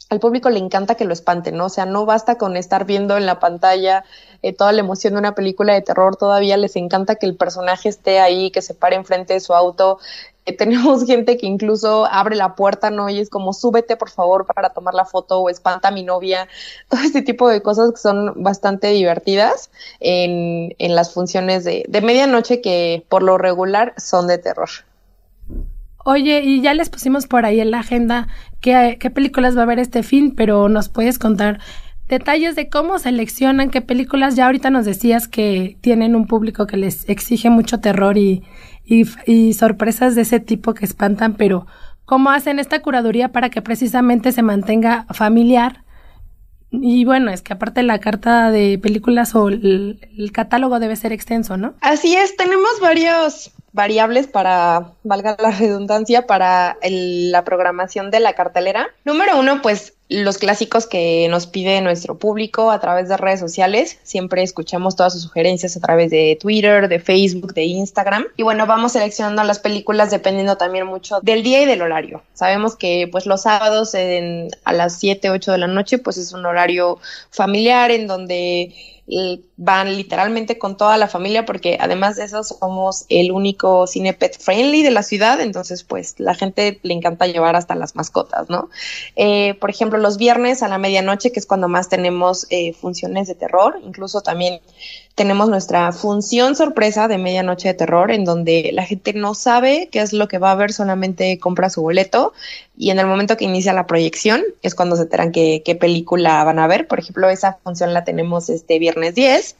al 0.10 0.20
público 0.20 0.50
le 0.50 0.60
encanta 0.60 0.96
que 0.96 1.06
lo 1.06 1.14
espanten, 1.14 1.56
¿no? 1.58 1.66
O 1.66 1.70
sea, 1.70 1.86
no 1.86 2.06
basta 2.06 2.38
con 2.38 2.58
estar 2.58 2.86
viendo 2.86 3.16
en 3.16 3.26
la 3.26 3.40
pantalla 3.40 4.04
eh, 4.42 4.54
toda 4.54 4.72
la 4.72 4.80
emoción 4.80 5.14
de 5.14 5.20
una 5.20 5.36
película 5.36 5.74
de 5.74 5.82
terror, 5.82 6.16
todavía 6.16 6.58
les 6.58 6.76
encanta 6.78 7.16
que 7.16 7.26
el 7.26 7.36
personaje 7.36 7.90
esté 7.90 8.20
ahí, 8.20 8.50
que 8.50 8.62
se 8.62 8.74
pare 8.74 8.96
enfrente 8.96 9.34
de 9.34 9.40
su 9.40 9.54
auto. 9.54 10.00
Tenemos 10.52 11.06
gente 11.08 11.38
que 11.38 11.46
incluso 11.46 12.06
abre 12.06 12.36
la 12.36 12.56
puerta, 12.56 12.90
¿no? 12.90 13.10
Y 13.10 13.20
es 13.20 13.30
como, 13.30 13.54
súbete 13.54 13.98
por 13.98 14.10
favor 14.10 14.46
para 14.46 14.70
tomar 14.70 14.94
la 14.94 15.06
foto 15.06 15.40
o 15.40 15.50
espanta 15.50 15.90
a 15.90 15.92
mi 15.92 16.04
novia. 16.04 16.48
Todo 16.90 17.02
este 17.02 17.22
tipo 17.22 17.50
de 17.50 17.62
cosas 17.62 17.92
que 17.92 17.98
son 17.98 18.44
bastante 18.44 18.88
divertidas 18.88 19.72
en, 20.00 20.76
en 20.80 20.96
las 20.96 21.14
funciones 21.14 21.64
de, 21.64 21.86
de 21.88 22.02
medianoche 22.02 22.62
que 22.62 23.06
por 23.10 23.24
lo 23.24 23.38
regular 23.38 23.94
son 23.98 24.28
de 24.28 24.38
terror. 24.38 24.70
Oye, 26.06 26.42
y 26.42 26.62
ya 26.62 26.74
les 26.74 26.90
pusimos 26.90 27.28
por 27.28 27.46
ahí 27.46 27.60
en 27.60 27.72
la 27.72 27.80
agenda 27.80 28.28
qué, 28.62 28.98
qué 29.00 29.10
películas 29.10 29.56
va 29.56 29.62
a 29.62 29.64
haber 29.64 29.80
este 29.80 30.02
fin, 30.02 30.34
pero 30.36 30.70
nos 30.70 30.90
puedes 30.90 31.20
contar 31.20 31.60
detalles 32.08 32.56
de 32.56 32.70
cómo 32.70 32.98
seleccionan 33.00 33.70
qué 33.70 33.82
películas. 33.82 34.36
Ya 34.36 34.48
ahorita 34.48 34.70
nos 34.70 34.86
decías 34.86 35.28
que 35.28 35.78
tienen 35.82 36.16
un 36.16 36.26
público 36.26 36.68
que 36.68 36.78
les 36.78 37.08
exige 37.08 37.50
mucho 37.50 37.80
terror 37.80 38.18
y, 38.18 38.44
y, 38.90 39.54
sorpresas 39.54 40.16
de 40.16 40.24
ese 40.24 40.40
tipo 40.40 40.74
que 40.74 40.86
espantan, 40.86 41.36
pero 41.36 41.68
¿cómo 42.06 42.32
hacen 42.32 42.60
esta 42.60 42.82
curaduría 42.82 43.30
para 43.30 43.50
que 43.50 43.62
precisamente 43.62 44.32
se 44.32 44.42
mantenga 44.42 45.06
familiar? 45.12 45.84
Y 46.72 47.06
bueno, 47.06 47.32
es 47.32 47.42
que 47.42 47.54
aparte 47.54 47.84
la 47.84 48.00
carta 48.00 48.52
de 48.52 48.80
películas 48.82 49.34
o 49.36 49.50
el, 49.50 50.32
catálogo 50.34 50.80
debe 50.80 50.96
ser 50.96 51.14
extenso, 51.14 51.58
¿no? 51.58 51.74
Así 51.82 52.16
es, 52.16 52.36
tenemos 52.36 52.80
varios 52.82 53.52
variables 53.72 54.28
para, 54.28 54.94
valga 55.04 55.36
la 55.40 55.52
redundancia, 55.52 56.28
para 56.28 56.78
la 56.82 57.44
programación 57.44 58.12
de 58.12 58.20
la 58.20 58.34
cartelera. 58.34 58.88
Número 59.06 59.40
uno, 59.40 59.62
pues 59.62 59.94
los 60.10 60.40
clásicos 60.40 60.88
que 60.88 61.28
nos 61.30 61.46
pide 61.46 61.82
nuestro 61.82 62.18
público 62.18 62.72
a 62.72 62.80
través 62.80 63.08
de 63.08 63.16
redes 63.16 63.40
sociales. 63.40 64.00
Siempre 64.02 64.42
escuchamos 64.42 64.96
todas 64.96 65.14
sus 65.14 65.22
sugerencias 65.22 65.78
a 65.78 65.80
través 65.80 66.10
de 66.10 66.36
Twitter, 66.42 66.90
de 66.90 67.00
Facebook, 67.00 67.54
de 67.54 67.66
Instagram. 67.66 68.26
Y 68.36 68.42
bueno, 68.42 68.66
vamos 68.66 68.94
seleccionando 68.94 69.44
las 69.44 69.60
películas 69.60 70.10
dependiendo 70.10 70.58
también 70.58 70.88
mucho 70.88 71.20
del 71.22 71.44
día 71.44 71.62
y 71.62 71.68
del 71.68 71.84
horario. 71.84 72.24
Sabemos 72.34 72.76
que 72.76 73.08
pues 73.12 73.28
los 73.28 73.44
sábados 73.44 73.94
en, 73.94 74.50
a 74.64 74.74
las 74.74 74.98
7, 74.98 75.30
8 75.30 75.52
de 75.52 75.58
la 75.60 75.68
noche 75.68 76.00
pues 76.00 76.18
es 76.18 76.34
un 76.34 76.44
horario 76.44 76.98
familiar 77.30 77.92
en 77.92 78.08
donde 78.08 78.74
van 79.58 79.98
literalmente 79.98 80.60
con 80.60 80.78
toda 80.78 80.98
la 80.98 81.08
familia 81.08 81.46
porque 81.46 81.78
además 81.80 82.16
de 82.16 82.26
eso 82.26 82.44
somos 82.44 83.06
el 83.10 83.32
único 83.32 83.88
cine 83.88 84.14
pet 84.14 84.40
friendly 84.40 84.84
de 84.84 84.92
la 84.92 85.04
ciudad, 85.04 85.42
entonces 85.42 85.84
pues 85.84 86.16
la 86.20 86.36
gente 86.36 86.80
le 86.84 86.94
encanta 86.94 87.26
llevar 87.26 87.56
hasta 87.56 87.76
las 87.76 87.96
mascotas, 87.96 88.50
¿no? 88.50 88.70
Eh, 89.16 89.56
por 89.56 89.70
ejemplo, 89.72 89.98
los 89.98 90.18
viernes 90.18 90.62
a 90.62 90.68
la 90.68 90.78
medianoche, 90.78 91.32
que 91.32 91.40
es 91.40 91.48
cuando 91.48 91.68
más 91.68 91.90
tenemos 91.90 92.46
eh, 92.52 92.74
funciones 92.74 93.28
de 93.28 93.36
terror, 93.36 93.80
incluso 93.84 94.22
también 94.22 94.62
tenemos 95.20 95.50
nuestra 95.50 95.92
función 95.92 96.56
sorpresa 96.56 97.10
de 97.10 97.18
medianoche 97.18 97.68
de 97.68 97.74
terror, 97.74 98.10
en 98.10 98.24
donde 98.24 98.70
la 98.72 98.86
gente 98.86 99.12
no 99.12 99.36
sabe 99.36 99.90
qué 99.92 100.00
es 100.00 100.14
lo 100.14 100.30
que 100.30 100.38
va 100.38 100.54
a 100.54 100.56
ver, 100.56 100.72
solamente 100.72 101.38
compra 101.40 101.70
su 101.70 101.82
boleto 101.82 102.32
y 102.78 102.92
en 102.92 103.00
el 103.00 103.06
momento 103.06 103.36
que 103.36 103.44
inicia 103.44 103.74
la 103.74 103.86
proyección 103.86 104.42
es 104.62 104.76
cuando 104.76 104.96
se 104.96 105.02
enteran 105.02 105.34
qué, 105.34 105.62
qué 105.66 105.76
película 105.76 106.42
van 106.46 106.58
a 106.58 106.68
ver. 106.68 106.88
Por 106.88 107.00
ejemplo, 107.00 107.30
esa 107.30 107.58
función 107.62 107.94
la 107.94 108.06
tenemos 108.06 108.50
este 108.50 108.80
viernes 108.80 109.14
10 109.14 109.58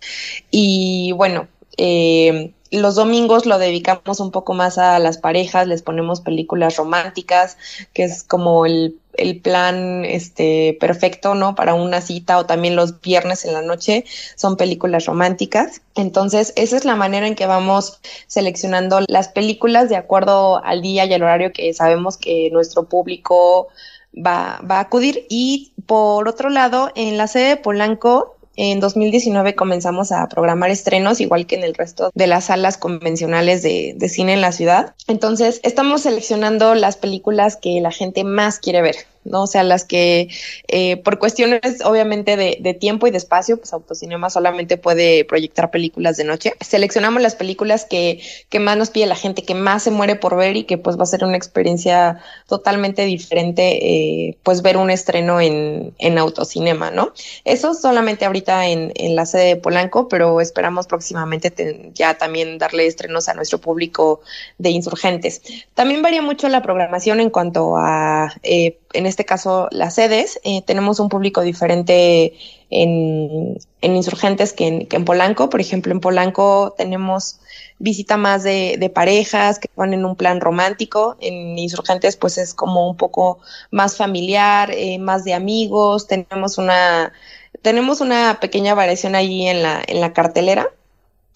y 0.50 1.12
bueno, 1.18 1.50
eh, 1.76 2.54
los 2.72 2.96
domingos 2.96 3.46
lo 3.46 3.58
dedicamos 3.58 4.20
un 4.20 4.32
poco 4.32 4.54
más 4.54 4.78
a 4.78 5.00
las 5.00 5.18
parejas, 5.18 5.68
les 5.68 5.82
ponemos 5.82 6.22
películas 6.22 6.78
románticas, 6.78 7.58
que 7.94 8.04
es 8.04 8.24
como 8.24 8.66
el, 8.66 8.98
el, 9.14 9.40
plan 9.40 10.06
este 10.06 10.78
perfecto, 10.80 11.36
¿no? 11.36 11.56
Para 11.56 11.74
una 11.74 12.02
cita 12.02 12.38
o 12.38 12.46
también 12.46 12.76
los 12.76 13.02
viernes 13.02 13.46
en 13.46 13.54
la 13.54 13.62
noche 13.62 14.06
son 14.36 14.56
películas 14.56 15.06
románticas. 15.06 15.82
Entonces, 15.96 16.54
esa 16.56 16.78
es 16.78 16.86
la 16.86 16.96
manera 16.96 17.28
en 17.28 17.36
que 17.36 17.48
vamos 17.48 18.00
seleccionando 18.28 19.00
las 19.08 19.30
películas 19.30 19.90
de 19.90 19.96
acuerdo 19.96 20.64
al 20.64 20.82
día 20.82 21.06
y 21.06 21.14
al 21.14 21.24
horario 21.24 21.52
que 21.52 21.74
sabemos 21.74 22.18
que 22.18 22.50
nuestro 22.52 22.84
público 22.84 23.68
va, 24.16 24.62
va 24.70 24.78
a 24.78 24.82
acudir. 24.82 25.26
Y 25.30 25.74
por 25.86 26.28
otro 26.28 26.50
lado, 26.50 26.92
en 26.96 27.18
la 27.18 27.28
sede 27.28 27.50
de 27.50 27.58
Polanco 27.58 28.36
en 28.60 28.82
2019 28.82 29.56
comenzamos 29.56 30.12
a 30.12 30.28
programar 30.28 30.70
estrenos, 30.70 31.22
igual 31.22 31.46
que 31.46 31.56
en 31.56 31.64
el 31.64 31.74
resto 31.74 32.12
de 32.14 32.28
las 32.28 32.46
salas 32.46 32.78
convencionales 32.78 33.64
de, 33.64 33.94
de, 33.96 34.10
cine 34.10 34.34
en 34.34 34.42
la 34.42 34.52
ciudad. 34.52 34.94
Entonces, 35.08 35.62
estamos 35.64 36.02
seleccionando 36.02 36.76
las 36.76 36.98
películas 36.98 37.56
que 37.56 37.80
la 37.80 37.92
gente 37.92 38.26
más 38.26 38.60
quiere 38.60 38.82
ver. 38.82 38.96
¿No? 39.30 39.44
O 39.44 39.48
sea, 39.48 39.64
las 39.64 39.86
que 39.86 40.30
eh, 40.68 40.98
por 40.98 41.20
cuestiones 41.20 41.82
obviamente 41.84 42.36
de, 42.36 42.74
tiempo 42.80 43.08
y 43.08 43.12
de 43.12 43.18
espacio, 43.18 43.58
pues 43.58 43.74
Autocinema 43.74 44.30
solamente 44.30 44.78
puede 44.78 45.26
proyectar 45.26 45.72
películas 45.72 46.18
de 46.18 46.24
noche. 46.24 46.54
Seleccionamos 46.62 47.22
las 47.22 47.36
películas 47.36 47.86
que, 47.86 48.22
que 48.50 48.60
más 48.60 48.78
nos 48.78 48.90
pide 48.90 49.06
la 49.06 49.16
gente, 49.16 49.44
que 49.44 49.56
más 49.56 49.84
se 49.84 49.92
muere 49.92 50.16
por 50.16 50.36
ver 50.36 50.56
y 50.56 50.64
que 50.64 50.78
pues 50.78 50.98
va 50.98 51.04
a 51.04 51.08
ser 51.08 51.24
una 51.24 51.38
experiencia 51.38 52.20
totalmente 52.48 53.06
diferente, 53.06 53.80
eh, 53.82 54.38
pues 54.44 54.62
ver 54.62 54.78
un 54.78 54.90
estreno 54.90 55.42
en, 55.42 55.94
en 55.98 56.18
Autocinema, 56.18 56.92
¿no? 56.92 57.14
Eso 57.44 57.74
solamente 57.74 58.26
ahorita 58.26 58.68
en, 58.68 58.92
en 58.96 59.16
la 59.16 59.26
sede 59.26 59.46
de 59.46 59.56
Polanco, 59.56 60.08
pero 60.08 60.42
esperamos 60.42 60.88
próximamente 60.88 61.92
ya 61.94 62.18
también 62.18 62.58
darle 62.58 62.86
estrenos 62.88 63.30
a 63.30 63.34
nuestro 63.34 63.60
público 63.60 64.22
de 64.58 64.70
insurgentes. 64.70 65.42
También 65.74 66.02
varía 66.02 66.22
mucho 66.22 66.50
la 66.50 66.62
programación 66.62 67.20
en 67.20 67.30
cuanto 67.30 67.78
a, 67.78 68.34
eh, 68.44 68.78
en 68.94 69.06
este 69.06 69.26
caso 69.26 69.68
las 69.72 69.96
sedes, 69.96 70.40
eh, 70.44 70.62
tenemos 70.64 71.00
un 71.00 71.10
público 71.10 71.42
diferente 71.42 72.34
en, 72.70 73.58
en 73.82 73.96
insurgentes 73.96 74.54
que 74.54 74.68
en, 74.68 74.88
que 74.88 74.98
en, 74.98 75.06
Polanco. 75.06 75.50
Por 75.50 75.62
ejemplo, 75.62 75.92
en 75.92 76.00
Polanco 76.00 76.74
tenemos 76.78 77.40
visita 77.78 78.18
más 78.18 78.44
de, 78.44 78.78
de 78.80 78.90
parejas 78.90 79.60
que 79.60 79.70
van 79.76 79.94
en 79.94 80.06
un 80.06 80.16
plan 80.16 80.42
romántico. 80.42 81.18
En 81.22 81.58
insurgentes 81.58 82.16
pues 82.16 82.38
es 82.38 82.54
como 82.54 82.90
un 82.90 82.98
poco 82.98 83.40
más 83.72 83.98
familiar, 83.98 84.72
eh, 84.74 85.00
más 85.00 85.24
de 85.24 85.34
amigos. 85.34 86.08
Tenemos 86.08 86.58
una, 86.58 87.14
tenemos 87.62 88.02
una 88.02 88.40
pequeña 88.42 88.74
variación 88.74 89.16
ahí 89.16 89.48
en 89.48 89.64
la, 89.64 89.82
en 89.88 90.02
la 90.02 90.14
cartelera 90.14 90.70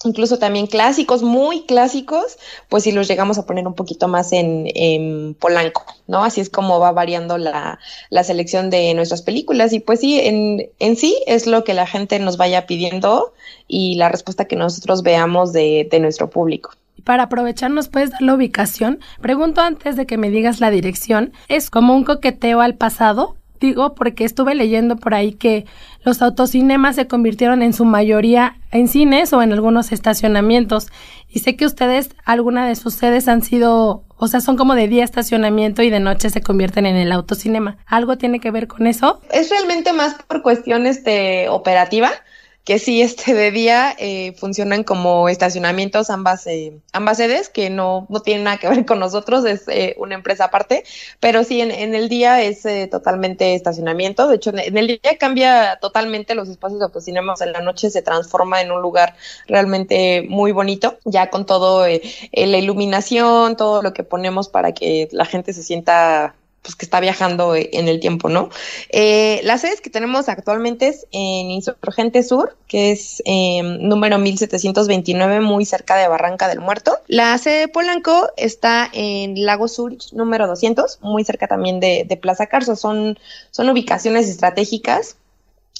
incluso 0.05 0.39
también 0.39 0.67
clásicos, 0.67 1.23
muy 1.23 1.65
clásicos, 1.65 2.37
pues 2.69 2.83
si 2.83 2.91
los 2.91 3.07
llegamos 3.07 3.37
a 3.37 3.45
poner 3.45 3.67
un 3.67 3.73
poquito 3.73 4.07
más 4.07 4.31
en, 4.31 5.35
Polanco, 5.39 5.85
¿no? 6.07 6.23
Así 6.23 6.41
es 6.41 6.49
como 6.49 6.79
va 6.79 6.91
variando 6.91 7.37
la, 7.37 7.79
la, 8.09 8.23
selección 8.23 8.69
de 8.69 8.93
nuestras 8.93 9.21
películas 9.21 9.73
y 9.73 9.79
pues 9.79 9.99
sí, 9.99 10.19
en, 10.19 10.69
en 10.79 10.95
sí 10.95 11.17
es 11.27 11.47
lo 11.47 11.63
que 11.63 11.73
la 11.73 11.87
gente 11.87 12.19
nos 12.19 12.37
vaya 12.37 12.65
pidiendo 12.65 13.33
y 13.67 13.95
la 13.95 14.09
respuesta 14.09 14.45
que 14.45 14.55
nosotros 14.55 15.03
veamos 15.03 15.53
de, 15.53 15.87
de 15.89 15.99
nuestro 15.99 16.29
público. 16.29 16.71
Para 17.03 17.23
aprovechar, 17.23 17.71
¿nos 17.71 17.89
puedes 17.89 18.11
dar 18.11 18.21
la 18.21 18.35
ubicación? 18.35 18.99
Pregunto 19.21 19.61
antes 19.61 19.95
de 19.95 20.05
que 20.05 20.17
me 20.17 20.29
digas 20.29 20.61
la 20.61 20.69
dirección. 20.69 21.33
¿Es 21.49 21.69
como 21.69 21.95
un 21.95 22.03
coqueteo 22.03 22.61
al 22.61 22.75
pasado? 22.75 23.35
digo 23.63 23.95
porque 23.95 24.25
estuve 24.25 24.55
leyendo 24.55 24.97
por 24.97 25.13
ahí 25.13 25.33
que 25.33 25.65
los 26.03 26.21
autocinemas 26.21 26.95
se 26.95 27.07
convirtieron 27.07 27.61
en 27.61 27.73
su 27.73 27.85
mayoría 27.85 28.57
en 28.71 28.87
cines 28.87 29.33
o 29.33 29.41
en 29.41 29.53
algunos 29.53 29.91
estacionamientos. 29.91 30.87
Y 31.29 31.39
sé 31.39 31.55
que 31.55 31.65
ustedes, 31.65 32.09
alguna 32.25 32.67
de 32.67 32.75
sus 32.75 32.93
sedes 32.93 33.27
han 33.27 33.41
sido, 33.41 34.03
o 34.17 34.27
sea, 34.27 34.41
son 34.41 34.57
como 34.57 34.75
de 34.75 34.87
día 34.87 35.03
estacionamiento 35.03 35.81
y 35.81 35.89
de 35.89 35.99
noche 35.99 36.29
se 36.29 36.41
convierten 36.41 36.85
en 36.85 36.95
el 36.95 37.11
autocinema. 37.11 37.77
¿Algo 37.85 38.17
tiene 38.17 38.39
que 38.39 38.51
ver 38.51 38.67
con 38.67 38.87
eso? 38.87 39.21
Es 39.31 39.49
realmente 39.49 39.93
más 39.93 40.15
por 40.27 40.41
cuestiones 40.41 41.03
de 41.03 41.47
operativa 41.49 42.11
que 42.63 42.79
sí 42.79 43.01
este 43.01 43.33
de 43.33 43.51
día 43.51 43.93
eh, 43.97 44.33
funcionan 44.37 44.83
como 44.83 45.27
estacionamientos 45.27 46.09
ambas 46.09 46.47
eh, 46.47 46.79
ambas 46.93 47.17
sedes 47.17 47.49
que 47.49 47.69
no 47.69 48.07
no 48.09 48.21
tienen 48.21 48.45
nada 48.45 48.57
que 48.57 48.69
ver 48.69 48.85
con 48.85 48.99
nosotros 48.99 49.45
es 49.45 49.67
eh, 49.67 49.95
una 49.97 50.15
empresa 50.15 50.45
aparte 50.45 50.83
pero 51.19 51.43
sí 51.43 51.61
en, 51.61 51.71
en 51.71 51.93
el 51.93 52.09
día 52.09 52.41
es 52.41 52.65
eh, 52.65 52.87
totalmente 52.89 53.55
estacionamiento 53.55 54.27
de 54.27 54.35
hecho 54.35 54.51
en 54.55 54.77
el 54.77 54.87
día 54.87 55.17
cambia 55.19 55.77
totalmente 55.81 56.35
los 56.35 56.47
espacios 56.49 56.79
de 56.79 56.85
autocinemas 56.85 57.41
en 57.41 57.51
la 57.51 57.61
noche 57.61 57.89
se 57.89 58.01
transforma 58.01 58.61
en 58.61 58.71
un 58.71 58.81
lugar 58.81 59.15
realmente 59.47 60.25
muy 60.27 60.51
bonito 60.51 60.99
ya 61.03 61.29
con 61.29 61.45
todo 61.45 61.85
eh, 61.85 62.01
la 62.31 62.57
iluminación 62.57 63.57
todo 63.57 63.81
lo 63.81 63.93
que 63.93 64.03
ponemos 64.03 64.47
para 64.47 64.73
que 64.73 65.09
la 65.11 65.25
gente 65.25 65.53
se 65.53 65.63
sienta 65.63 66.35
pues 66.63 66.75
que 66.75 66.85
está 66.85 67.01
viajando 67.01 67.55
en 67.55 67.87
el 67.89 67.99
tiempo, 67.99 68.29
¿no? 68.29 68.49
Eh, 68.89 69.41
las 69.43 69.61
sedes 69.61 69.81
que 69.81 69.89
tenemos 69.89 70.29
actualmente 70.29 70.87
es 70.87 71.05
en 71.11 71.51
Insurgente 71.51 72.23
Sur, 72.23 72.55
que 72.67 72.91
es 72.91 73.21
eh, 73.25 73.61
número 73.61 74.17
1729, 74.17 75.41
muy 75.41 75.65
cerca 75.65 75.97
de 75.97 76.07
Barranca 76.07 76.47
del 76.47 76.61
Muerto. 76.61 76.97
La 77.07 77.37
sede 77.37 77.59
de 77.59 77.67
Polanco 77.67 78.29
está 78.37 78.89
en 78.93 79.45
Lago 79.45 79.67
Sur, 79.67 79.93
número 80.13 80.47
200, 80.47 80.99
muy 81.01 81.25
cerca 81.25 81.47
también 81.47 81.81
de, 81.81 82.17
Plaza 82.21 82.45
Carso. 82.45 82.77
Son, 82.77 83.19
son 83.51 83.69
ubicaciones 83.69 84.29
estratégicas. 84.29 85.17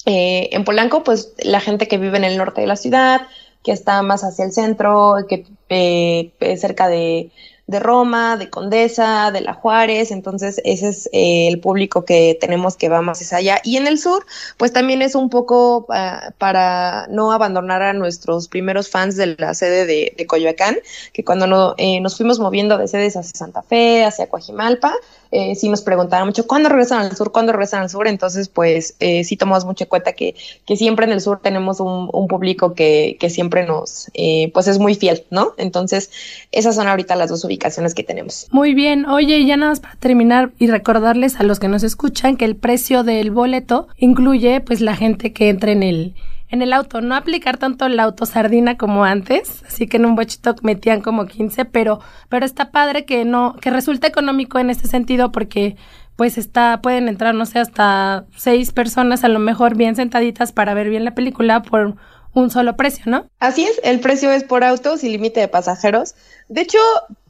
Eh, 0.04 0.50
en 0.52 0.64
Polanco, 0.64 1.02
pues 1.02 1.32
la 1.38 1.60
gente 1.60 1.88
que 1.88 1.96
vive 1.96 2.18
en 2.18 2.24
el 2.24 2.36
norte 2.36 2.60
de 2.60 2.66
la 2.66 2.76
ciudad, 2.76 3.22
que 3.62 3.72
está 3.72 4.02
más 4.02 4.22
hacia 4.22 4.44
el 4.44 4.52
centro, 4.52 5.16
que 5.26 5.46
eh, 5.70 6.30
cerca 6.58 6.88
de 6.88 7.30
de 7.66 7.80
Roma, 7.80 8.36
de 8.36 8.50
Condesa, 8.50 9.30
de 9.30 9.40
La 9.40 9.54
Juárez, 9.54 10.10
entonces 10.10 10.60
ese 10.64 10.88
es 10.88 11.08
eh, 11.12 11.48
el 11.48 11.60
público 11.60 12.04
que 12.04 12.36
tenemos 12.38 12.76
que 12.76 12.88
va 12.88 13.00
más 13.00 13.32
allá. 13.32 13.60
Y 13.64 13.76
en 13.76 13.86
el 13.86 13.98
sur, 13.98 14.26
pues 14.58 14.72
también 14.72 15.00
es 15.00 15.14
un 15.14 15.30
poco 15.30 15.86
uh, 15.88 16.32
para 16.38 17.06
no 17.08 17.32
abandonar 17.32 17.82
a 17.82 17.92
nuestros 17.94 18.48
primeros 18.48 18.90
fans 18.90 19.16
de 19.16 19.34
la 19.38 19.54
sede 19.54 19.86
de, 19.86 20.26
Coyoacán, 20.26 20.76
que 21.12 21.24
cuando 21.24 21.74
eh, 21.78 22.00
nos 22.00 22.16
fuimos 22.16 22.38
moviendo 22.38 22.78
de 22.78 22.88
sedes 22.88 23.16
hacia 23.16 23.36
Santa 23.36 23.62
Fe, 23.62 24.04
hacia 24.04 24.28
Coajimalpa, 24.28 24.94
eh, 25.34 25.54
sí 25.54 25.68
nos 25.68 25.82
preguntaban 25.82 26.26
mucho, 26.26 26.46
¿cuándo 26.46 26.68
regresan 26.68 27.00
al 27.00 27.16
sur? 27.16 27.32
¿Cuándo 27.32 27.52
regresan 27.52 27.82
al 27.82 27.90
sur? 27.90 28.06
Entonces, 28.06 28.48
pues 28.48 28.94
eh, 29.00 29.24
sí 29.24 29.36
tomamos 29.36 29.64
mucho 29.64 29.84
en 29.84 29.88
cuenta 29.88 30.12
que, 30.12 30.34
que 30.66 30.76
siempre 30.76 31.06
en 31.06 31.12
el 31.12 31.20
sur 31.20 31.40
tenemos 31.40 31.80
un, 31.80 32.04
público 32.28 32.74
que, 32.74 33.16
que 33.20 33.30
siempre 33.30 33.66
nos, 33.66 34.10
eh, 34.14 34.50
pues 34.54 34.66
es 34.66 34.78
muy 34.78 34.94
fiel, 34.94 35.24
¿no? 35.30 35.52
Entonces, 35.58 36.10
esas 36.52 36.74
son 36.74 36.88
ahorita 36.88 37.16
las 37.16 37.28
dos 37.30 37.44
ubicaciones 37.44 37.54
ubicaciones 37.54 37.94
que 37.94 38.02
tenemos. 38.02 38.46
Muy 38.50 38.74
bien, 38.74 39.06
oye, 39.06 39.44
ya 39.46 39.56
nada 39.56 39.70
más 39.70 39.80
para 39.80 39.96
terminar 39.96 40.50
y 40.58 40.66
recordarles 40.66 41.36
a 41.40 41.44
los 41.44 41.60
que 41.60 41.68
nos 41.68 41.82
escuchan 41.82 42.36
que 42.36 42.44
el 42.44 42.56
precio 42.56 43.04
del 43.04 43.30
boleto 43.30 43.88
incluye 43.96 44.60
pues 44.60 44.80
la 44.80 44.96
gente 44.96 45.32
que 45.32 45.48
entra 45.48 45.72
en 45.72 45.82
el 45.82 46.14
en 46.48 46.62
el 46.62 46.72
auto, 46.72 47.00
no 47.00 47.14
aplicar 47.14 47.56
tanto 47.56 47.88
la 47.88 48.04
autosardina 48.04 48.76
como 48.76 49.04
antes, 49.04 49.64
así 49.66 49.86
que 49.86 49.96
en 49.96 50.06
un 50.06 50.14
bochito 50.14 50.54
metían 50.62 51.00
como 51.00 51.26
15, 51.26 51.64
pero, 51.64 52.00
pero 52.28 52.44
está 52.44 52.70
padre 52.70 53.04
que 53.04 53.24
no, 53.24 53.56
que 53.60 53.70
resulta 53.70 54.06
económico 54.06 54.58
en 54.58 54.70
este 54.70 54.86
sentido 54.88 55.32
porque 55.32 55.76
pues 56.16 56.38
está, 56.38 56.80
pueden 56.80 57.08
entrar, 57.08 57.34
no 57.34 57.44
sé, 57.44 57.58
hasta 57.58 58.26
seis 58.36 58.72
personas 58.72 59.24
a 59.24 59.28
lo 59.28 59.40
mejor 59.40 59.76
bien 59.76 59.96
sentaditas 59.96 60.52
para 60.52 60.74
ver 60.74 60.88
bien 60.88 61.04
la 61.04 61.14
película 61.14 61.62
por 61.62 61.96
un 62.34 62.50
solo 62.50 62.76
precio, 62.76 63.04
¿no? 63.06 63.28
Así 63.38 63.64
es, 63.64 63.80
el 63.84 64.00
precio 64.00 64.30
es 64.32 64.44
por 64.44 64.64
autos 64.64 65.04
y 65.04 65.08
límite 65.08 65.40
de 65.40 65.48
pasajeros. 65.48 66.14
De 66.48 66.60
hecho, 66.60 66.78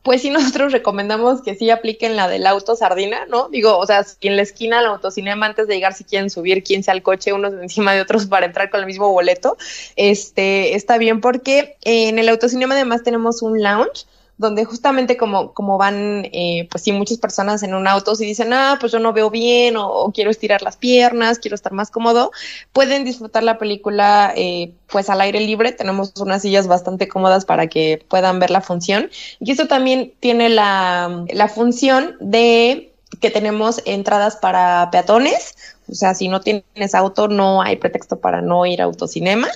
pues 0.02 0.22
sí 0.22 0.30
nosotros 0.30 0.72
recomendamos 0.72 1.42
que 1.42 1.54
sí 1.54 1.70
apliquen 1.70 2.16
la 2.16 2.28
del 2.28 2.46
auto 2.46 2.76
sardina, 2.76 3.26
¿no? 3.26 3.48
Digo, 3.48 3.76
o 3.78 3.86
sea, 3.86 4.04
si 4.04 4.28
en 4.28 4.36
la 4.36 4.42
esquina 4.42 4.78
al 4.78 4.86
autocinema 4.86 5.46
antes 5.46 5.66
de 5.66 5.74
llegar 5.74 5.94
si 5.94 6.04
quieren 6.04 6.30
subir 6.30 6.62
quién 6.62 6.82
sea 6.82 6.92
al 6.92 7.02
coche 7.02 7.32
unos 7.32 7.52
encima 7.54 7.92
de 7.92 8.00
otros 8.00 8.26
para 8.26 8.46
entrar 8.46 8.70
con 8.70 8.80
el 8.80 8.86
mismo 8.86 9.10
boleto, 9.10 9.56
este 9.96 10.74
está 10.74 10.98
bien 10.98 11.20
porque 11.20 11.76
en 11.82 12.18
el 12.18 12.28
autocinema 12.28 12.74
además 12.74 13.02
tenemos 13.02 13.42
un 13.42 13.62
lounge 13.62 14.06
donde 14.36 14.64
justamente 14.64 15.16
como, 15.16 15.52
como 15.52 15.78
van, 15.78 16.28
eh, 16.32 16.66
pues 16.70 16.82
sí, 16.84 16.92
muchas 16.92 17.18
personas 17.18 17.62
en 17.62 17.74
un 17.74 17.86
auto, 17.86 18.16
si 18.16 18.24
dicen, 18.24 18.52
ah, 18.52 18.76
pues 18.80 18.92
yo 18.92 18.98
no 18.98 19.12
veo 19.12 19.30
bien 19.30 19.76
o, 19.76 20.10
quiero 20.12 20.30
estirar 20.30 20.62
las 20.62 20.76
piernas, 20.76 21.38
quiero 21.38 21.54
estar 21.54 21.72
más 21.72 21.90
cómodo, 21.90 22.32
pueden 22.72 23.04
disfrutar 23.04 23.42
la 23.42 23.58
película 23.58 24.32
eh, 24.36 24.72
pues 24.88 25.10
al 25.10 25.20
aire 25.20 25.40
libre, 25.40 25.72
tenemos 25.72 26.12
unas 26.20 26.42
sillas 26.42 26.66
bastante 26.66 27.08
cómodas 27.08 27.44
para 27.44 27.68
que 27.68 28.04
puedan 28.08 28.38
ver 28.38 28.50
la 28.50 28.60
función. 28.60 29.10
Y 29.40 29.52
eso 29.52 29.66
también 29.66 30.12
tiene 30.20 30.48
la, 30.48 31.24
la 31.28 31.48
función 31.48 32.16
de 32.20 32.93
que 33.24 33.30
tenemos 33.30 33.80
entradas 33.86 34.36
para 34.36 34.90
peatones, 34.92 35.54
o 35.90 35.94
sea, 35.94 36.12
si 36.12 36.28
no 36.28 36.42
tienes 36.42 36.94
auto, 36.94 37.26
no 37.26 37.62
hay 37.62 37.76
pretexto 37.76 38.20
para 38.20 38.42
no 38.42 38.66
ir 38.66 38.82
a 38.82 38.84
autocinema. 38.84 39.48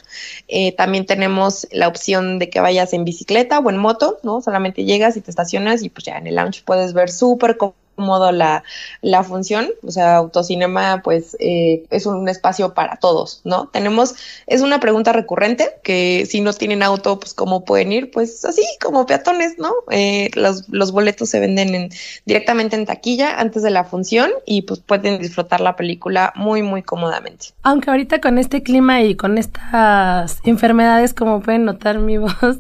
Eh, 0.49 0.73
también 0.73 1.05
tenemos 1.05 1.69
la 1.71 1.87
opción 1.87 2.39
de 2.39 2.49
que 2.49 2.61
vayas 2.61 2.95
en 2.95 3.05
bicicleta 3.05 3.59
o 3.59 3.69
en 3.69 3.77
moto, 3.77 4.21
¿no? 4.23 4.41
Solamente 4.41 4.87
llegas 4.87 5.19
y 5.19 5.21
te 5.21 5.31
estacionas 5.31 5.83
y 5.83 5.91
pues 5.91 6.05
ya 6.05 6.17
en 6.17 6.29
el 6.29 6.37
lounge 6.37 6.63
puedes 6.65 6.95
ver 6.95 7.11
súper 7.11 7.59
modo 7.99 8.33
la, 8.33 8.65
la 9.03 9.23
función, 9.23 9.69
o 9.87 9.91
sea, 9.91 10.17
autocinema 10.17 11.03
pues 11.03 11.37
eh, 11.41 11.85
es 11.91 12.07
un 12.07 12.29
espacio 12.29 12.75
para 12.75 12.97
todos, 12.97 13.41
¿no? 13.45 13.69
Tenemos, 13.69 14.15
es 14.47 14.61
una 14.61 14.81
pregunta 14.81 15.13
recurrente 15.13 15.77
que 15.83 16.27
si 16.29 16.41
no 16.41 16.53
tienen 16.53 16.83
auto, 16.83 17.19
pues 17.19 17.35
cómo 17.35 17.65
pueden 17.65 17.93
ir, 17.93 18.11
pues 18.11 18.45
así 18.45 18.63
como 18.81 19.07
peatones, 19.07 19.59
¿no? 19.59 19.73
Eh, 19.91 20.31
los, 20.35 20.69
los, 20.69 20.93
boletos 20.93 21.29
se 21.29 21.41
venden 21.41 21.75
en, 21.75 21.91
directamente 22.25 22.77
en 22.77 22.87
taquilla 22.87 23.39
antes 23.39 23.63
de 23.63 23.71
la 23.71 23.85
función 23.85 24.31
y 24.47 24.63
pues 24.63 24.81
pueden 24.81 25.21
disfrutar 25.21 25.61
la 25.61 25.77
película 25.77 26.33
muy, 26.35 26.63
muy 26.63 26.83
cómodamente. 26.83 27.49
Aunque 27.63 27.91
ahorita 27.91 28.21
con 28.21 28.39
este 28.39 28.63
clima 28.63 29.03
y 29.03 29.15
con 29.15 29.39
estas 29.39 30.39
enfermedades, 30.45 31.15
como 31.15 31.41
pueden 31.41 31.65
notar 31.65 31.99
mi 31.99 32.19
voz, 32.19 32.59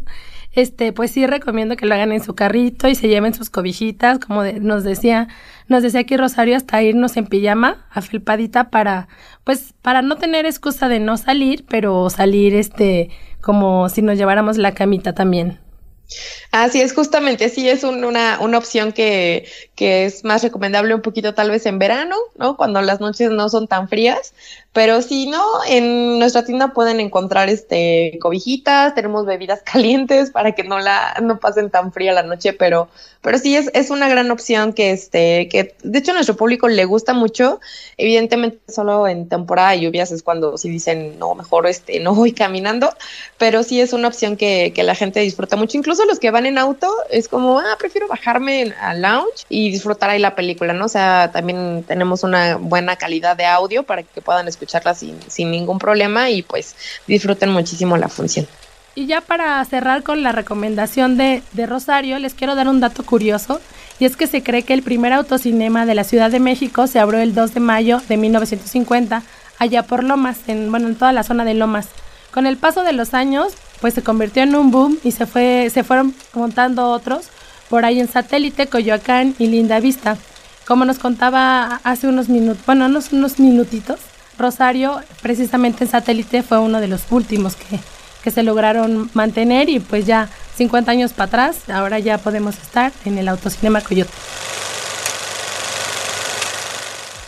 este, 0.53 0.93
pues 0.93 1.11
sí 1.11 1.27
recomiendo 1.27 1.77
que 1.77 1.87
lo 1.87 1.95
hagan 1.95 2.13
en 2.13 2.23
su 2.23 2.35
carrito 2.35 2.89
y 2.89 2.95
se 2.95 3.09
lleven 3.09 3.35
sus 3.35 3.51
cobijitas, 3.51 4.19
como 4.19 4.45
nos 4.45 4.85
decía, 4.85 5.29
nos 5.69 5.83
decía 5.83 6.01
aquí 6.01 6.17
Rosario, 6.17 6.57
hasta 6.57 6.83
irnos 6.83 7.17
en 7.17 7.27
pijama, 7.27 7.87
afelpadita 7.91 8.71
para, 8.71 9.09
pues, 9.45 9.75
para 9.83 10.03
no 10.03 10.17
tener 10.17 10.47
excusa 10.47 10.89
de 10.89 11.01
no 11.01 11.17
salir, 11.17 11.65
pero 11.69 12.09
salir, 12.11 12.55
este, 12.55 13.11
como 13.41 13.89
si 13.89 14.03
nos 14.03 14.19
lleváramos 14.19 14.57
la 14.57 14.73
camita 14.73 15.15
también. 15.15 15.59
Así 16.51 16.81
es, 16.81 16.95
justamente, 16.95 17.49
sí 17.49 17.69
es 17.69 17.85
una, 17.85 18.39
una 18.41 18.59
opción 18.59 18.93
que, 18.93 19.47
que 19.75 20.07
es 20.07 20.25
más 20.25 20.43
recomendable 20.43 20.95
un 20.95 21.03
poquito 21.03 21.35
tal 21.35 21.51
vez 21.51 21.67
en 21.67 21.79
verano, 21.79 22.17
¿no? 22.37 22.57
Cuando 22.57 22.81
las 22.81 23.01
noches 23.01 23.31
no 23.31 23.49
son 23.49 23.69
tan 23.69 23.89
frías, 23.89 24.35
pero 24.73 25.03
si 25.03 25.27
no, 25.29 25.45
en 25.69 26.19
nuestra 26.19 26.45
tienda 26.45 26.73
pueden 26.73 27.01
encontrar 27.01 27.49
este 27.49 28.19
cobijitas, 28.21 28.95
tenemos 28.95 29.27
bebidas 29.27 29.63
calientes 29.71 30.31
para 30.31 30.53
que 30.53 30.65
no 30.65 30.79
la 30.79 31.15
no 31.23 31.39
pasen 31.39 31.71
tan 31.71 31.93
fría 31.93 32.13
la 32.13 32.23
noche, 32.23 32.53
pero 32.53 32.89
pero 33.21 33.39
sí 33.39 33.57
es, 33.57 33.71
es 33.75 33.91
una 33.91 34.09
gran 34.09 34.31
opción 34.31 34.73
que 34.73 34.93
este 34.93 35.49
que 35.49 35.75
de 35.83 35.99
hecho 35.99 36.13
a 36.13 36.15
nuestro 36.15 36.37
público 36.37 36.69
le 36.69 36.85
gusta 36.85 37.13
mucho. 37.15 37.61
Evidentemente 37.97 38.59
solo 38.73 39.09
en 39.09 39.29
temporada 39.29 39.71
de 39.73 39.81
lluvias 39.81 40.11
es 40.13 40.23
cuando 40.23 40.57
si 40.57 40.69
dicen, 40.71 41.19
"No, 41.19 41.35
mejor 41.35 41.67
este 41.67 42.01
no 42.01 42.15
voy 42.15 42.33
caminando", 42.33 42.91
pero 43.39 43.63
sí 43.63 43.81
es 43.81 43.93
una 43.93 44.09
opción 44.09 44.37
que, 44.37 44.73
que 44.75 44.83
la 44.83 44.95
gente 44.95 45.21
disfruta 45.21 45.57
mucho, 45.57 45.77
incluso 45.77 45.98
los 46.07 46.19
que 46.19 46.31
van 46.31 46.47
en 46.47 46.59
auto 46.59 46.89
es 47.11 47.29
como, 47.29 47.59
"Ah, 47.59 47.77
prefiero 47.79 48.07
bajarme 48.07 48.75
al 48.81 49.03
lounge 49.03 49.45
y 49.49 49.71
disfrutar 49.71 50.11
ahí 50.11 50.19
la 50.19 50.35
película", 50.35 50.73
¿no? 50.73 50.85
O 50.85 50.89
sea, 50.89 51.31
también 51.33 51.85
tenemos 51.87 52.23
una 52.23 52.57
buena 52.57 52.97
calidad 52.97 53.37
de 53.37 53.47
audio 53.47 53.83
para 53.83 54.03
que 54.03 54.21
puedan 54.21 54.47
escuchar 54.47 54.59
escucharla 54.69 54.95
sin, 54.95 55.19
sin 55.31 55.51
ningún 55.51 55.79
problema 55.79 56.31
y 56.31 56.43
pues 56.43 56.75
disfruten 57.07 57.51
muchísimo 57.51 57.97
la 57.97 58.09
función. 58.09 58.47
Y 58.95 59.07
ya 59.07 59.21
para 59.21 59.65
cerrar 59.65 60.03
con 60.03 60.23
la 60.23 60.33
recomendación 60.33 61.17
de, 61.17 61.43
de, 61.53 61.67
Rosario, 61.67 62.19
les 62.19 62.35
quiero 62.35 62.57
dar 62.57 62.69
un 62.69 62.81
dato 62.81 63.05
curioso, 63.05 63.61
y 64.01 64.05
es 64.05 64.17
que 64.17 64.27
se 64.27 64.43
cree 64.43 64.65
que 64.65 64.75
el 64.75 64.83
primer 64.83 65.13
autocinema 65.13 65.87
de 65.87 65.95
la 65.95 66.03
Ciudad 66.03 66.31
de 66.31 66.41
México 66.41 66.87
se 66.89 66.99
abrió 66.99 67.21
el 67.21 67.35
2 67.35 67.55
de 67.55 67.61
mayo 67.61 68.03
de 68.09 68.17
1950, 68.17 69.23
allá 69.59 69.83
por 69.85 70.03
Lomas, 70.03 70.39
en, 70.49 70.71
bueno, 70.73 70.89
en 70.89 70.97
toda 70.97 71.13
la 71.13 71.23
zona 71.23 71.45
de 71.45 71.55
Lomas. 71.55 71.87
Con 72.33 72.47
el 72.47 72.57
paso 72.57 72.83
de 72.83 72.93
los 72.93 73.15
años, 73.15 73.55
pues 73.81 73.95
se 73.95 74.03
convirtió 74.03 74.43
en 74.43 74.55
un 74.55 74.71
boom 74.71 74.99
y 75.05 75.13
se, 75.13 75.27
fue, 75.27 75.71
se 75.73 75.85
fueron 75.85 76.15
montando 76.35 76.91
otros 76.91 77.27
por 77.69 77.85
ahí 77.85 78.01
en 78.01 78.09
Satélite, 78.09 78.67
Coyoacán 78.67 79.35
y 79.39 79.47
Linda 79.47 79.81
Vista. 79.81 80.17
Como 80.67 80.85
nos 80.85 80.99
contaba 80.99 81.81
hace 81.85 82.09
unos 82.09 82.29
minutos, 82.29 82.65
bueno, 82.67 82.87
unos, 82.87 83.13
unos 83.13 83.39
minutitos, 83.39 84.01
Rosario, 84.39 85.01
precisamente 85.21 85.85
en 85.85 85.91
satélite, 85.91 86.43
fue 86.43 86.59
uno 86.59 86.81
de 86.81 86.87
los 86.89 87.03
últimos 87.11 87.57
que, 87.57 87.81
que 88.23 88.31
se 88.31 88.43
lograron 88.43 89.11
mantener 89.15 89.69
y 89.69 89.81
pues 89.81 90.07
ya 90.07 90.29
50 90.57 90.91
años 90.91 91.13
para 91.13 91.25
atrás, 91.25 91.69
ahora 91.69 91.99
ya 91.99 92.19
podemos 92.19 92.57
estar 92.59 92.93
en 93.05 93.19
el 93.19 93.29
Autocinema 93.29 93.81
Coyote. 93.81 94.13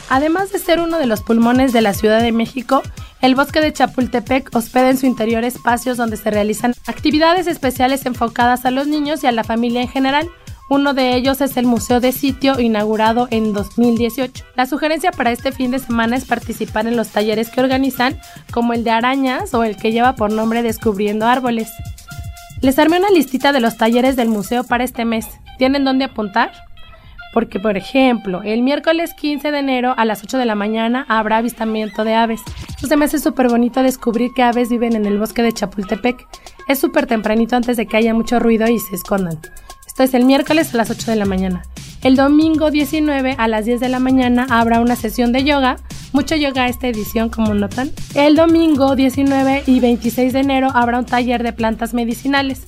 Además 0.08 0.50
de 0.50 0.58
ser 0.58 0.80
uno 0.80 0.98
de 0.98 1.06
los 1.06 1.22
pulmones 1.22 1.72
de 1.72 1.82
la 1.82 1.94
Ciudad 1.94 2.20
de 2.20 2.32
México, 2.32 2.82
el 3.20 3.34
bosque 3.34 3.60
de 3.60 3.72
Chapultepec 3.72 4.54
hospeda 4.54 4.90
en 4.90 4.98
su 4.98 5.06
interior 5.06 5.44
espacios 5.44 5.96
donde 5.96 6.16
se 6.16 6.30
realizan 6.30 6.74
actividades 6.86 7.46
especiales 7.46 8.06
enfocadas 8.06 8.64
a 8.64 8.70
los 8.70 8.86
niños 8.86 9.22
y 9.22 9.26
a 9.26 9.32
la 9.32 9.44
familia 9.44 9.82
en 9.82 9.88
general, 9.88 10.28
uno 10.70 10.94
de 10.94 11.16
ellos 11.16 11.40
es 11.40 11.56
el 11.56 11.66
Museo 11.66 11.98
de 11.98 12.12
Sitio, 12.12 12.60
inaugurado 12.60 13.26
en 13.32 13.52
2018. 13.52 14.44
La 14.54 14.66
sugerencia 14.66 15.10
para 15.10 15.32
este 15.32 15.50
fin 15.50 15.72
de 15.72 15.80
semana 15.80 16.16
es 16.16 16.24
participar 16.24 16.86
en 16.86 16.96
los 16.96 17.08
talleres 17.08 17.50
que 17.50 17.60
organizan, 17.60 18.20
como 18.52 18.72
el 18.72 18.84
de 18.84 18.92
arañas 18.92 19.52
o 19.52 19.64
el 19.64 19.76
que 19.76 19.90
lleva 19.90 20.14
por 20.14 20.32
nombre 20.32 20.62
Descubriendo 20.62 21.26
Árboles. 21.26 21.68
Les 22.60 22.78
armé 22.78 22.98
una 22.98 23.10
listita 23.10 23.52
de 23.52 23.58
los 23.58 23.78
talleres 23.78 24.14
del 24.14 24.28
museo 24.28 24.62
para 24.62 24.84
este 24.84 25.04
mes. 25.04 25.26
¿Tienen 25.58 25.84
dónde 25.84 26.04
apuntar? 26.04 26.52
Porque, 27.32 27.60
por 27.60 27.76
ejemplo, 27.76 28.42
el 28.42 28.62
miércoles 28.62 29.14
15 29.14 29.52
de 29.52 29.58
enero 29.58 29.94
a 29.96 30.04
las 30.04 30.22
8 30.22 30.38
de 30.38 30.46
la 30.46 30.54
mañana 30.54 31.06
habrá 31.08 31.38
avistamiento 31.38 32.04
de 32.04 32.14
aves. 32.14 32.40
Se 32.86 32.96
me 32.96 33.04
hace 33.04 33.18
súper 33.18 33.48
bonito 33.48 33.82
descubrir 33.82 34.32
que 34.34 34.42
aves 34.42 34.68
viven 34.68 34.96
en 34.96 35.06
el 35.06 35.18
bosque 35.18 35.42
de 35.42 35.52
Chapultepec. 35.52 36.26
Es 36.68 36.78
súper 36.78 37.06
tempranito 37.06 37.56
antes 37.56 37.76
de 37.76 37.86
que 37.86 37.96
haya 37.96 38.14
mucho 38.14 38.40
ruido 38.40 38.66
y 38.68 38.78
se 38.78 38.96
escondan. 38.96 39.38
Esto 39.86 40.02
es 40.02 40.14
el 40.14 40.24
miércoles 40.24 40.74
a 40.74 40.78
las 40.78 40.90
8 40.90 41.10
de 41.10 41.16
la 41.16 41.24
mañana. 41.24 41.62
El 42.02 42.16
domingo 42.16 42.70
19 42.70 43.34
a 43.36 43.48
las 43.48 43.66
10 43.66 43.80
de 43.80 43.90
la 43.90 43.98
mañana 43.98 44.46
habrá 44.48 44.80
una 44.80 44.96
sesión 44.96 45.32
de 45.32 45.44
yoga. 45.44 45.76
Mucho 46.12 46.34
yoga 46.34 46.66
esta 46.66 46.88
edición, 46.88 47.28
como 47.28 47.52
notan. 47.54 47.90
El 48.14 48.34
domingo 48.36 48.96
19 48.96 49.64
y 49.66 49.80
26 49.80 50.32
de 50.32 50.40
enero 50.40 50.68
habrá 50.74 50.98
un 50.98 51.04
taller 51.04 51.42
de 51.42 51.52
plantas 51.52 51.92
medicinales. 51.92 52.66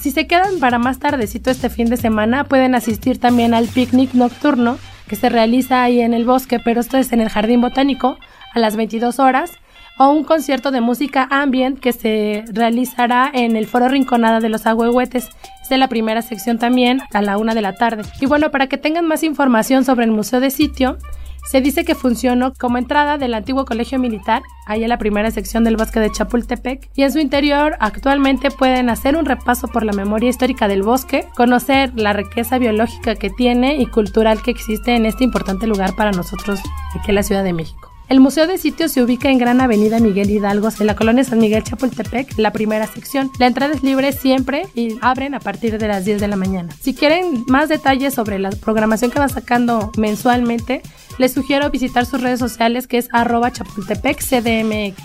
Si 0.00 0.10
se 0.10 0.26
quedan 0.26 0.58
para 0.60 0.78
más 0.78 0.98
tardecito 0.98 1.50
este 1.50 1.70
fin 1.70 1.88
de 1.88 1.96
semana, 1.96 2.44
pueden 2.44 2.74
asistir 2.74 3.18
también 3.18 3.54
al 3.54 3.66
picnic 3.66 4.14
nocturno 4.14 4.78
que 5.08 5.16
se 5.16 5.28
realiza 5.28 5.82
ahí 5.82 6.00
en 6.00 6.14
el 6.14 6.24
bosque, 6.24 6.58
pero 6.58 6.80
esto 6.80 6.98
es 6.98 7.12
en 7.12 7.20
el 7.20 7.28
Jardín 7.28 7.60
Botánico 7.60 8.18
a 8.54 8.58
las 8.58 8.76
22 8.76 9.18
horas 9.18 9.52
o 9.98 10.10
un 10.10 10.24
concierto 10.24 10.70
de 10.70 10.80
música 10.80 11.26
ambient 11.30 11.80
que 11.80 11.92
se 11.92 12.44
realizará 12.52 13.30
en 13.32 13.56
el 13.56 13.66
Foro 13.66 13.88
Rinconada 13.88 14.40
de 14.40 14.48
los 14.48 14.66
Agüehuetes. 14.66 15.28
Es 15.62 15.68
de 15.68 15.78
la 15.78 15.88
primera 15.88 16.22
sección 16.22 16.58
también 16.58 17.00
a 17.12 17.22
la 17.22 17.38
una 17.38 17.54
de 17.54 17.62
la 17.62 17.74
tarde. 17.74 18.02
Y 18.20 18.26
bueno, 18.26 18.50
para 18.50 18.66
que 18.66 18.78
tengan 18.78 19.06
más 19.06 19.22
información 19.22 19.84
sobre 19.84 20.04
el 20.04 20.10
Museo 20.10 20.40
de 20.40 20.50
Sitio, 20.50 20.98
se 21.46 21.60
dice 21.60 21.84
que 21.84 21.94
funcionó 21.94 22.52
como 22.54 22.78
entrada 22.78 23.18
del 23.18 23.34
antiguo 23.34 23.64
colegio 23.64 23.98
militar, 23.98 24.42
ahí 24.66 24.82
en 24.82 24.88
la 24.88 24.98
primera 24.98 25.30
sección 25.30 25.64
del 25.64 25.76
bosque 25.76 26.00
de 26.00 26.10
Chapultepec, 26.10 26.90
y 26.94 27.02
en 27.02 27.12
su 27.12 27.18
interior 27.18 27.76
actualmente 27.80 28.50
pueden 28.50 28.90
hacer 28.90 29.16
un 29.16 29.24
repaso 29.24 29.68
por 29.68 29.84
la 29.84 29.92
memoria 29.92 30.30
histórica 30.30 30.68
del 30.68 30.82
bosque, 30.82 31.26
conocer 31.36 31.92
la 31.94 32.12
riqueza 32.12 32.58
biológica 32.58 33.14
que 33.14 33.30
tiene 33.30 33.76
y 33.76 33.86
cultural 33.86 34.42
que 34.42 34.50
existe 34.50 34.94
en 34.96 35.06
este 35.06 35.24
importante 35.24 35.66
lugar 35.66 35.94
para 35.94 36.10
nosotros 36.10 36.60
aquí 36.98 37.10
en 37.10 37.14
la 37.14 37.22
Ciudad 37.22 37.44
de 37.44 37.52
México. 37.52 37.92
El 38.08 38.20
Museo 38.20 38.46
de 38.46 38.56
Sitios 38.56 38.92
se 38.92 39.02
ubica 39.02 39.30
en 39.30 39.38
Gran 39.38 39.60
Avenida 39.60 39.98
Miguel 39.98 40.30
Hidalgo, 40.30 40.68
en 40.78 40.86
la 40.86 40.94
colonia 40.94 41.24
San 41.24 41.40
Miguel 41.40 41.64
Chapultepec, 41.64 42.38
la 42.38 42.52
primera 42.52 42.86
sección. 42.86 43.32
La 43.40 43.48
entrada 43.48 43.74
es 43.74 43.82
libre 43.82 44.12
siempre 44.12 44.68
y 44.76 44.96
abren 45.00 45.34
a 45.34 45.40
partir 45.40 45.76
de 45.76 45.88
las 45.88 46.04
10 46.04 46.20
de 46.20 46.28
la 46.28 46.36
mañana. 46.36 46.72
Si 46.80 46.94
quieren 46.94 47.44
más 47.48 47.68
detalles 47.68 48.14
sobre 48.14 48.38
la 48.38 48.50
programación 48.50 49.10
que 49.10 49.18
va 49.18 49.28
sacando 49.28 49.90
mensualmente, 49.98 50.82
les 51.18 51.32
sugiero 51.32 51.70
visitar 51.70 52.06
sus 52.06 52.20
redes 52.20 52.38
sociales 52.38 52.86
que 52.86 52.98
es 52.98 53.08
arroba 53.12 53.50
chapultepeccdmx. 53.50 54.96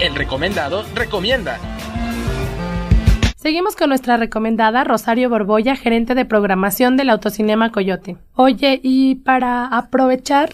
El 0.00 0.14
recomendado 0.14 0.84
recomienda. 0.94 1.58
Seguimos 3.36 3.76
con 3.76 3.90
nuestra 3.90 4.16
recomendada 4.16 4.82
Rosario 4.82 5.30
Borbolla, 5.30 5.76
gerente 5.76 6.14
de 6.16 6.24
programación 6.24 6.96
del 6.96 7.10
Autocinema 7.10 7.70
Coyote. 7.70 8.16
Oye, 8.34 8.80
y 8.82 9.14
para 9.16 9.66
aprovechar 9.66 10.50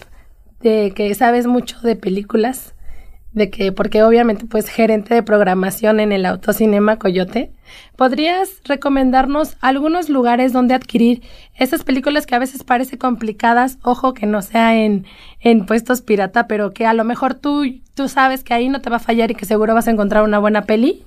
de 0.59 0.93
que 0.95 1.13
sabes 1.15 1.47
mucho 1.47 1.79
de 1.81 1.95
películas, 1.95 2.74
de 3.35 3.49
que, 3.49 3.71
porque 3.71 4.01
obviamente 4.01 4.45
pues 4.45 4.67
gerente 4.67 5.13
de 5.13 5.21
programación 5.21 5.99
en 5.99 6.11
el 6.13 6.25
Autocinema 6.25 6.97
Coyote, 6.97 7.51
¿podrías 7.97 8.61
recomendarnos 8.63 9.57
algunos 9.59 10.09
lugares 10.09 10.53
donde 10.53 10.73
adquirir 10.73 11.21
esas 11.53 11.83
películas 11.83 12.25
que 12.25 12.33
a 12.33 12.39
veces 12.39 12.63
parece 12.63 12.97
complicadas? 12.97 13.77
Ojo 13.83 14.13
que 14.13 14.25
no 14.25 14.41
sea 14.41 14.75
en, 14.75 15.05
en 15.41 15.65
puestos 15.65 16.01
pirata, 16.01 16.47
pero 16.47 16.73
que 16.73 16.85
a 16.85 16.93
lo 16.93 17.03
mejor 17.03 17.35
tú, 17.35 17.65
tú 17.93 18.07
sabes 18.07 18.43
que 18.43 18.53
ahí 18.53 18.69
no 18.69 18.81
te 18.81 18.89
va 18.89 18.95
a 18.95 18.99
fallar 18.99 19.29
y 19.29 19.35
que 19.35 19.45
seguro 19.45 19.75
vas 19.75 19.87
a 19.87 19.91
encontrar 19.91 20.23
una 20.23 20.39
buena 20.39 20.63
peli. 20.63 21.03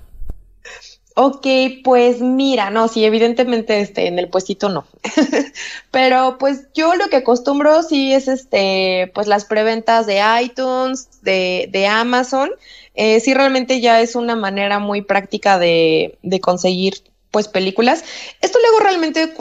Ok, 1.21 1.49
pues 1.83 2.21
mira, 2.21 2.71
no, 2.71 2.87
sí, 2.87 3.05
evidentemente 3.05 3.81
este, 3.81 4.07
en 4.07 4.21
el 4.21 4.29
puestito 4.29 4.69
no. 4.69 4.87
Pero 5.91 6.37
pues 6.39 6.69
yo 6.75 6.95
lo 6.95 7.09
que 7.09 7.17
acostumbro 7.17 7.83
sí 7.83 8.15
es 8.15 8.29
este, 8.29 9.11
pues 9.17 9.27
las 9.27 9.45
preventas 9.45 10.07
de 10.07 10.23
iTunes, 10.41 11.21
de, 11.23 11.69
de 11.73 11.89
Amazon. 11.89 12.51
Eh, 12.95 13.19
sí, 13.19 13.35
realmente 13.35 13.81
ya 13.81 14.01
es 14.01 14.15
una 14.15 14.37
manera 14.37 14.79
muy 14.79 15.03
práctica 15.03 15.59
de, 15.59 16.17
de 16.23 16.39
conseguir 16.39 17.03
pues 17.33 17.49
películas. 17.49 18.05
Esto 18.41 18.61
luego 18.61 18.79
realmente 18.79 19.35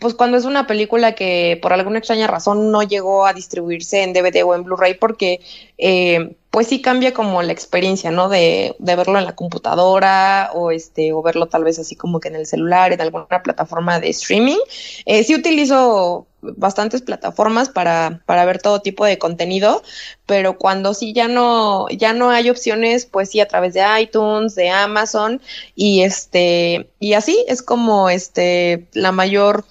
pues 0.00 0.14
cuando 0.14 0.36
es 0.36 0.44
una 0.44 0.66
película 0.66 1.14
que 1.14 1.58
por 1.60 1.72
alguna 1.72 1.98
extraña 1.98 2.26
razón 2.26 2.70
no 2.70 2.82
llegó 2.82 3.26
a 3.26 3.32
distribuirse 3.32 4.02
en 4.02 4.12
DVD 4.12 4.44
o 4.44 4.54
en 4.54 4.64
Blu-ray 4.64 4.94
porque 4.94 5.40
eh, 5.78 6.36
pues 6.50 6.68
sí 6.68 6.80
cambia 6.80 7.12
como 7.12 7.42
la 7.42 7.52
experiencia, 7.52 8.12
¿no? 8.12 8.28
De, 8.28 8.76
de, 8.78 8.96
verlo 8.96 9.18
en 9.18 9.24
la 9.24 9.34
computadora 9.34 10.50
o 10.54 10.70
este 10.70 11.12
o 11.12 11.20
verlo 11.20 11.46
tal 11.46 11.64
vez 11.64 11.80
así 11.80 11.96
como 11.96 12.20
que 12.20 12.28
en 12.28 12.36
el 12.36 12.46
celular, 12.46 12.92
en 12.92 13.00
alguna 13.00 13.42
plataforma 13.42 13.98
de 13.98 14.10
streaming. 14.10 14.58
Eh, 15.04 15.24
sí 15.24 15.34
utilizo 15.34 16.28
bastantes 16.42 17.02
plataformas 17.02 17.70
para, 17.70 18.22
para 18.26 18.44
ver 18.44 18.60
todo 18.60 18.80
tipo 18.82 19.04
de 19.04 19.18
contenido, 19.18 19.82
pero 20.26 20.56
cuando 20.56 20.94
sí 20.94 21.12
ya 21.12 21.26
no, 21.26 21.88
ya 21.88 22.12
no 22.12 22.30
hay 22.30 22.50
opciones, 22.50 23.06
pues 23.06 23.30
sí 23.30 23.40
a 23.40 23.48
través 23.48 23.74
de 23.74 23.82
iTunes, 24.00 24.54
de 24.54 24.70
Amazon, 24.70 25.40
y 25.74 26.02
este, 26.02 26.88
y 27.00 27.14
así 27.14 27.44
es 27.48 27.62
como 27.62 28.10
este 28.10 28.86
la 28.92 29.10
mayor 29.10 29.64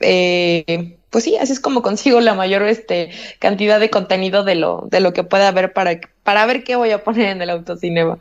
eh, 0.00 0.96
pues 1.14 1.22
sí, 1.22 1.36
así 1.36 1.52
es 1.52 1.60
como 1.60 1.80
consigo 1.80 2.20
la 2.20 2.34
mayor 2.34 2.64
este, 2.64 3.10
cantidad 3.38 3.78
de 3.78 3.88
contenido 3.88 4.42
de 4.42 4.56
lo, 4.56 4.88
de 4.90 4.98
lo 4.98 5.12
que 5.12 5.22
pueda 5.22 5.46
haber 5.46 5.72
para, 5.72 6.00
para 6.24 6.44
ver 6.44 6.64
qué 6.64 6.74
voy 6.74 6.90
a 6.90 7.04
poner 7.04 7.28
en 7.28 7.40
el 7.40 7.50
autocinema. 7.50 8.18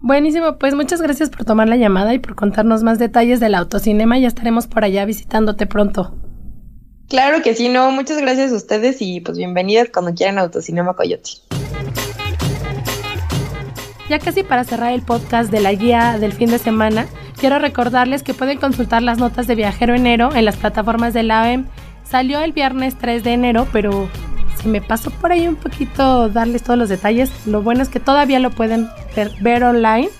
Buenísimo, 0.00 0.58
pues 0.58 0.74
muchas 0.74 1.00
gracias 1.00 1.30
por 1.30 1.44
tomar 1.44 1.68
la 1.68 1.76
llamada 1.76 2.12
y 2.12 2.18
por 2.18 2.34
contarnos 2.34 2.82
más 2.82 2.98
detalles 2.98 3.38
del 3.38 3.54
autocinema. 3.54 4.18
Ya 4.18 4.26
estaremos 4.26 4.66
por 4.66 4.82
allá 4.82 5.04
visitándote 5.04 5.68
pronto. 5.68 6.12
Claro 7.08 7.40
que 7.40 7.54
sí, 7.54 7.68
no, 7.68 7.92
muchas 7.92 8.20
gracias 8.20 8.50
a 8.50 8.56
ustedes 8.56 8.96
y 8.98 9.20
pues 9.20 9.38
bienvenidas 9.38 9.90
cuando 9.94 10.12
quieran 10.12 10.40
Autocinema 10.40 10.96
Coyote. 10.96 11.30
Ya 14.10 14.18
casi 14.18 14.42
para 14.42 14.64
cerrar 14.64 14.92
el 14.92 15.02
podcast 15.02 15.52
de 15.52 15.60
la 15.60 15.72
guía 15.72 16.18
del 16.18 16.32
fin 16.32 16.50
de 16.50 16.58
semana, 16.58 17.06
quiero 17.38 17.60
recordarles 17.60 18.24
que 18.24 18.34
pueden 18.34 18.58
consultar 18.58 19.02
las 19.02 19.18
notas 19.18 19.46
de 19.46 19.54
Viajero 19.54 19.94
Enero 19.94 20.34
en 20.34 20.44
las 20.44 20.56
plataformas 20.56 21.14
de 21.14 21.22
la 21.22 21.42
OEM 21.42 21.66
Salió 22.08 22.40
el 22.40 22.52
viernes 22.52 22.96
3 22.96 23.24
de 23.24 23.32
enero, 23.32 23.66
pero 23.72 24.08
si 24.60 24.68
me 24.68 24.80
paso 24.80 25.10
por 25.10 25.32
ahí 25.32 25.48
un 25.48 25.56
poquito 25.56 26.28
darles 26.28 26.62
todos 26.62 26.78
los 26.78 26.88
detalles, 26.88 27.30
lo 27.46 27.62
bueno 27.62 27.82
es 27.82 27.88
que 27.88 28.00
todavía 28.00 28.38
lo 28.38 28.50
pueden 28.50 28.88
ver, 29.40 29.64
online. 29.64 30.10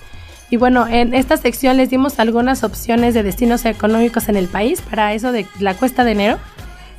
Y 0.49 0.57
bueno, 0.57 0.87
en 0.87 1.13
esta 1.13 1.37
sección 1.37 1.77
les 1.77 1.89
dimos 1.89 2.19
algunas 2.19 2.63
opciones 2.63 3.13
de 3.13 3.23
destinos 3.23 3.65
económicos 3.65 4.29
en 4.29 4.35
el 4.35 4.47
país 4.47 4.81
para 4.81 5.13
eso 5.13 5.31
de 5.31 5.45
la 5.59 5.75
cuesta 5.75 6.03
de 6.03 6.11
enero. 6.11 6.37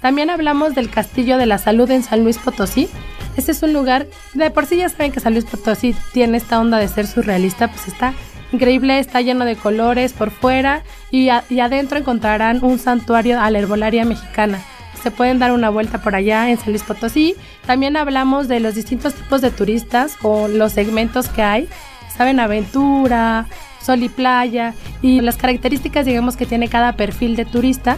También 0.00 0.30
hablamos 0.30 0.74
del 0.74 0.90
Castillo 0.90 1.38
de 1.38 1.46
la 1.46 1.58
Salud 1.58 1.90
en 1.90 2.02
San 2.02 2.22
Luis 2.22 2.38
Potosí. 2.38 2.88
Este 3.36 3.52
es 3.52 3.62
un 3.62 3.72
lugar, 3.72 4.06
de 4.34 4.50
por 4.50 4.66
sí 4.66 4.76
ya 4.76 4.88
saben 4.88 5.12
que 5.12 5.20
San 5.20 5.34
Luis 5.34 5.44
Potosí 5.44 5.94
tiene 6.12 6.38
esta 6.38 6.60
onda 6.60 6.78
de 6.78 6.88
ser 6.88 7.06
surrealista, 7.06 7.68
pues 7.68 7.88
está 7.88 8.14
increíble, 8.52 8.98
está 8.98 9.20
lleno 9.20 9.44
de 9.44 9.56
colores 9.56 10.12
por 10.12 10.30
fuera 10.30 10.82
y, 11.10 11.28
y 11.50 11.60
adentro 11.60 11.98
encontrarán 11.98 12.64
un 12.64 12.78
santuario 12.78 13.40
a 13.40 13.50
la 13.50 13.58
herbolaria 13.58 14.04
mexicana 14.04 14.60
se 15.02 15.10
pueden 15.10 15.38
dar 15.38 15.52
una 15.52 15.70
vuelta 15.70 16.00
por 16.02 16.14
allá 16.14 16.50
en 16.50 16.58
San 16.58 16.70
Luis 16.70 16.82
Potosí. 16.82 17.34
También 17.66 17.96
hablamos 17.96 18.48
de 18.48 18.60
los 18.60 18.74
distintos 18.74 19.14
tipos 19.14 19.40
de 19.40 19.50
turistas 19.50 20.16
o 20.22 20.48
los 20.48 20.72
segmentos 20.72 21.28
que 21.28 21.42
hay. 21.42 21.68
Saben, 22.16 22.40
aventura, 22.40 23.46
sol 23.82 24.02
y 24.02 24.08
playa 24.08 24.74
y 25.02 25.20
las 25.20 25.36
características, 25.36 26.06
digamos, 26.06 26.36
que 26.36 26.46
tiene 26.46 26.68
cada 26.68 26.96
perfil 26.96 27.36
de 27.36 27.44
turista 27.44 27.96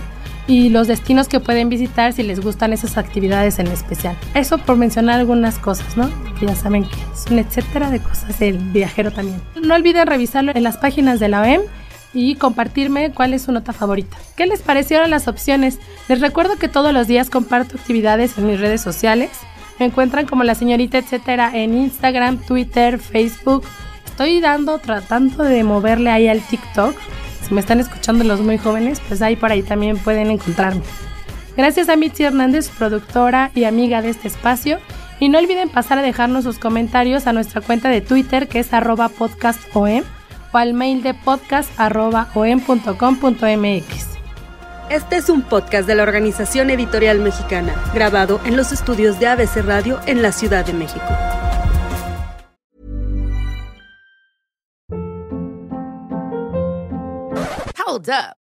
y 0.49 0.71
los 0.71 0.89
destinos 0.89 1.29
que 1.29 1.41
pueden 1.41 1.69
visitar 1.69 2.13
si 2.13 2.23
les 2.23 2.41
gustan 2.41 2.73
esas 2.73 2.97
actividades 2.97 3.59
en 3.59 3.69
especial. 3.69 4.17
Eso 4.35 4.59
por 4.59 4.77
mencionar 4.77 5.21
algunas 5.21 5.59
cosas, 5.59 5.97
¿no? 5.97 6.11
Ya 6.41 6.57
saben 6.57 6.85
que 6.85 6.97
es 7.15 7.31
un 7.31 7.39
etcétera 7.39 7.91
de 7.91 8.01
cosas 8.01 8.39
del 8.39 8.59
viajero 8.59 9.11
también. 9.11 9.41
No 9.63 9.75
olviden 9.75 10.07
revisarlo 10.07 10.53
en 10.55 10.63
las 10.63 10.79
páginas 10.79 11.21
de 11.21 11.29
la 11.29 11.43
OEM 11.43 11.61
y 12.15 12.37
compartirme 12.37 13.13
cuál 13.13 13.35
es 13.35 13.43
su 13.43 13.53
nota 13.53 13.73
favorita. 13.73 14.17
¿Qué 14.37 14.47
les 14.47 14.63
parecieron 14.63 15.11
las 15.11 15.29
opciones? 15.29 15.79
Les 16.09 16.21
recuerdo 16.21 16.57
que 16.57 16.69
todos 16.69 16.93
los 16.93 17.07
días 17.07 17.31
comparto 17.31 17.77
actividades 17.77 18.39
en 18.39 18.47
mis 18.47 18.61
redes 18.61 18.81
sociales. 18.81 19.31
Me 19.79 19.87
encuentran 19.87 20.27
como 20.27 20.45
la 20.45 20.55
señorita 20.55 20.99
etcétera 20.99 21.51
en 21.55 21.75
Instagram, 21.75 22.39
Twitter, 22.39 22.99
Facebook. 22.99 23.65
Estoy 24.07 24.41
dando, 24.41 24.79
tratando 24.79 25.45
de 25.45 25.63
moverle 25.63 26.11
ahí 26.11 26.29
al 26.29 26.41
TikTok. 26.41 26.97
Si 27.47 27.55
me 27.55 27.61
están 27.61 27.81
escuchando 27.81 28.25
los 28.25 28.41
muy 28.41 28.59
jóvenes, 28.59 29.01
pues 29.07 29.23
ahí 29.23 29.37
por 29.37 29.53
ahí 29.53 29.63
también 29.63 29.97
pueden 29.99 30.31
encontrarme. 30.31 30.83
Gracias 31.57 31.89
a 31.89 31.97
Mitzi 31.97 32.25
Hernández, 32.25 32.69
productora 32.69 33.51
y 33.55 33.65
amiga 33.65 34.03
de 34.03 34.11
este 34.11 34.29
espacio. 34.29 34.79
Y 35.21 35.29
no 35.29 35.39
olviden 35.39 35.69
pasar 35.69 35.99
a 35.99 36.03
dejarnos 36.03 36.45
sus 36.45 36.59
comentarios 36.59 37.27
a 37.27 37.33
nuestra 37.33 37.61
cuenta 37.61 37.89
de 37.89 38.01
Twitter 38.01 38.49
que 38.49 38.61
es 38.61 38.73
arroba 38.73 39.09
podcastom 39.09 40.03
o 40.53 40.59
al 40.59 40.75
mail 40.75 41.03
de 41.03 41.15
podcast.com.mx. 41.15 44.09
Este 44.91 45.17
es 45.17 45.29
un 45.29 45.43
podcast 45.43 45.87
de 45.87 45.95
la 45.95 46.03
Organización 46.03 46.71
Editorial 46.71 47.19
Mexicana, 47.19 47.75
grabado 47.93 48.41
en 48.45 48.57
los 48.57 48.73
estudios 48.73 49.21
de 49.21 49.27
ABC 49.27 49.63
Radio 49.65 50.01
en 50.07 50.23
la 50.23 50.33
Ciudad 50.33 50.65
de 50.65 50.73
México. 50.73 51.05
Hold 57.87 58.09
up. 58.09 58.48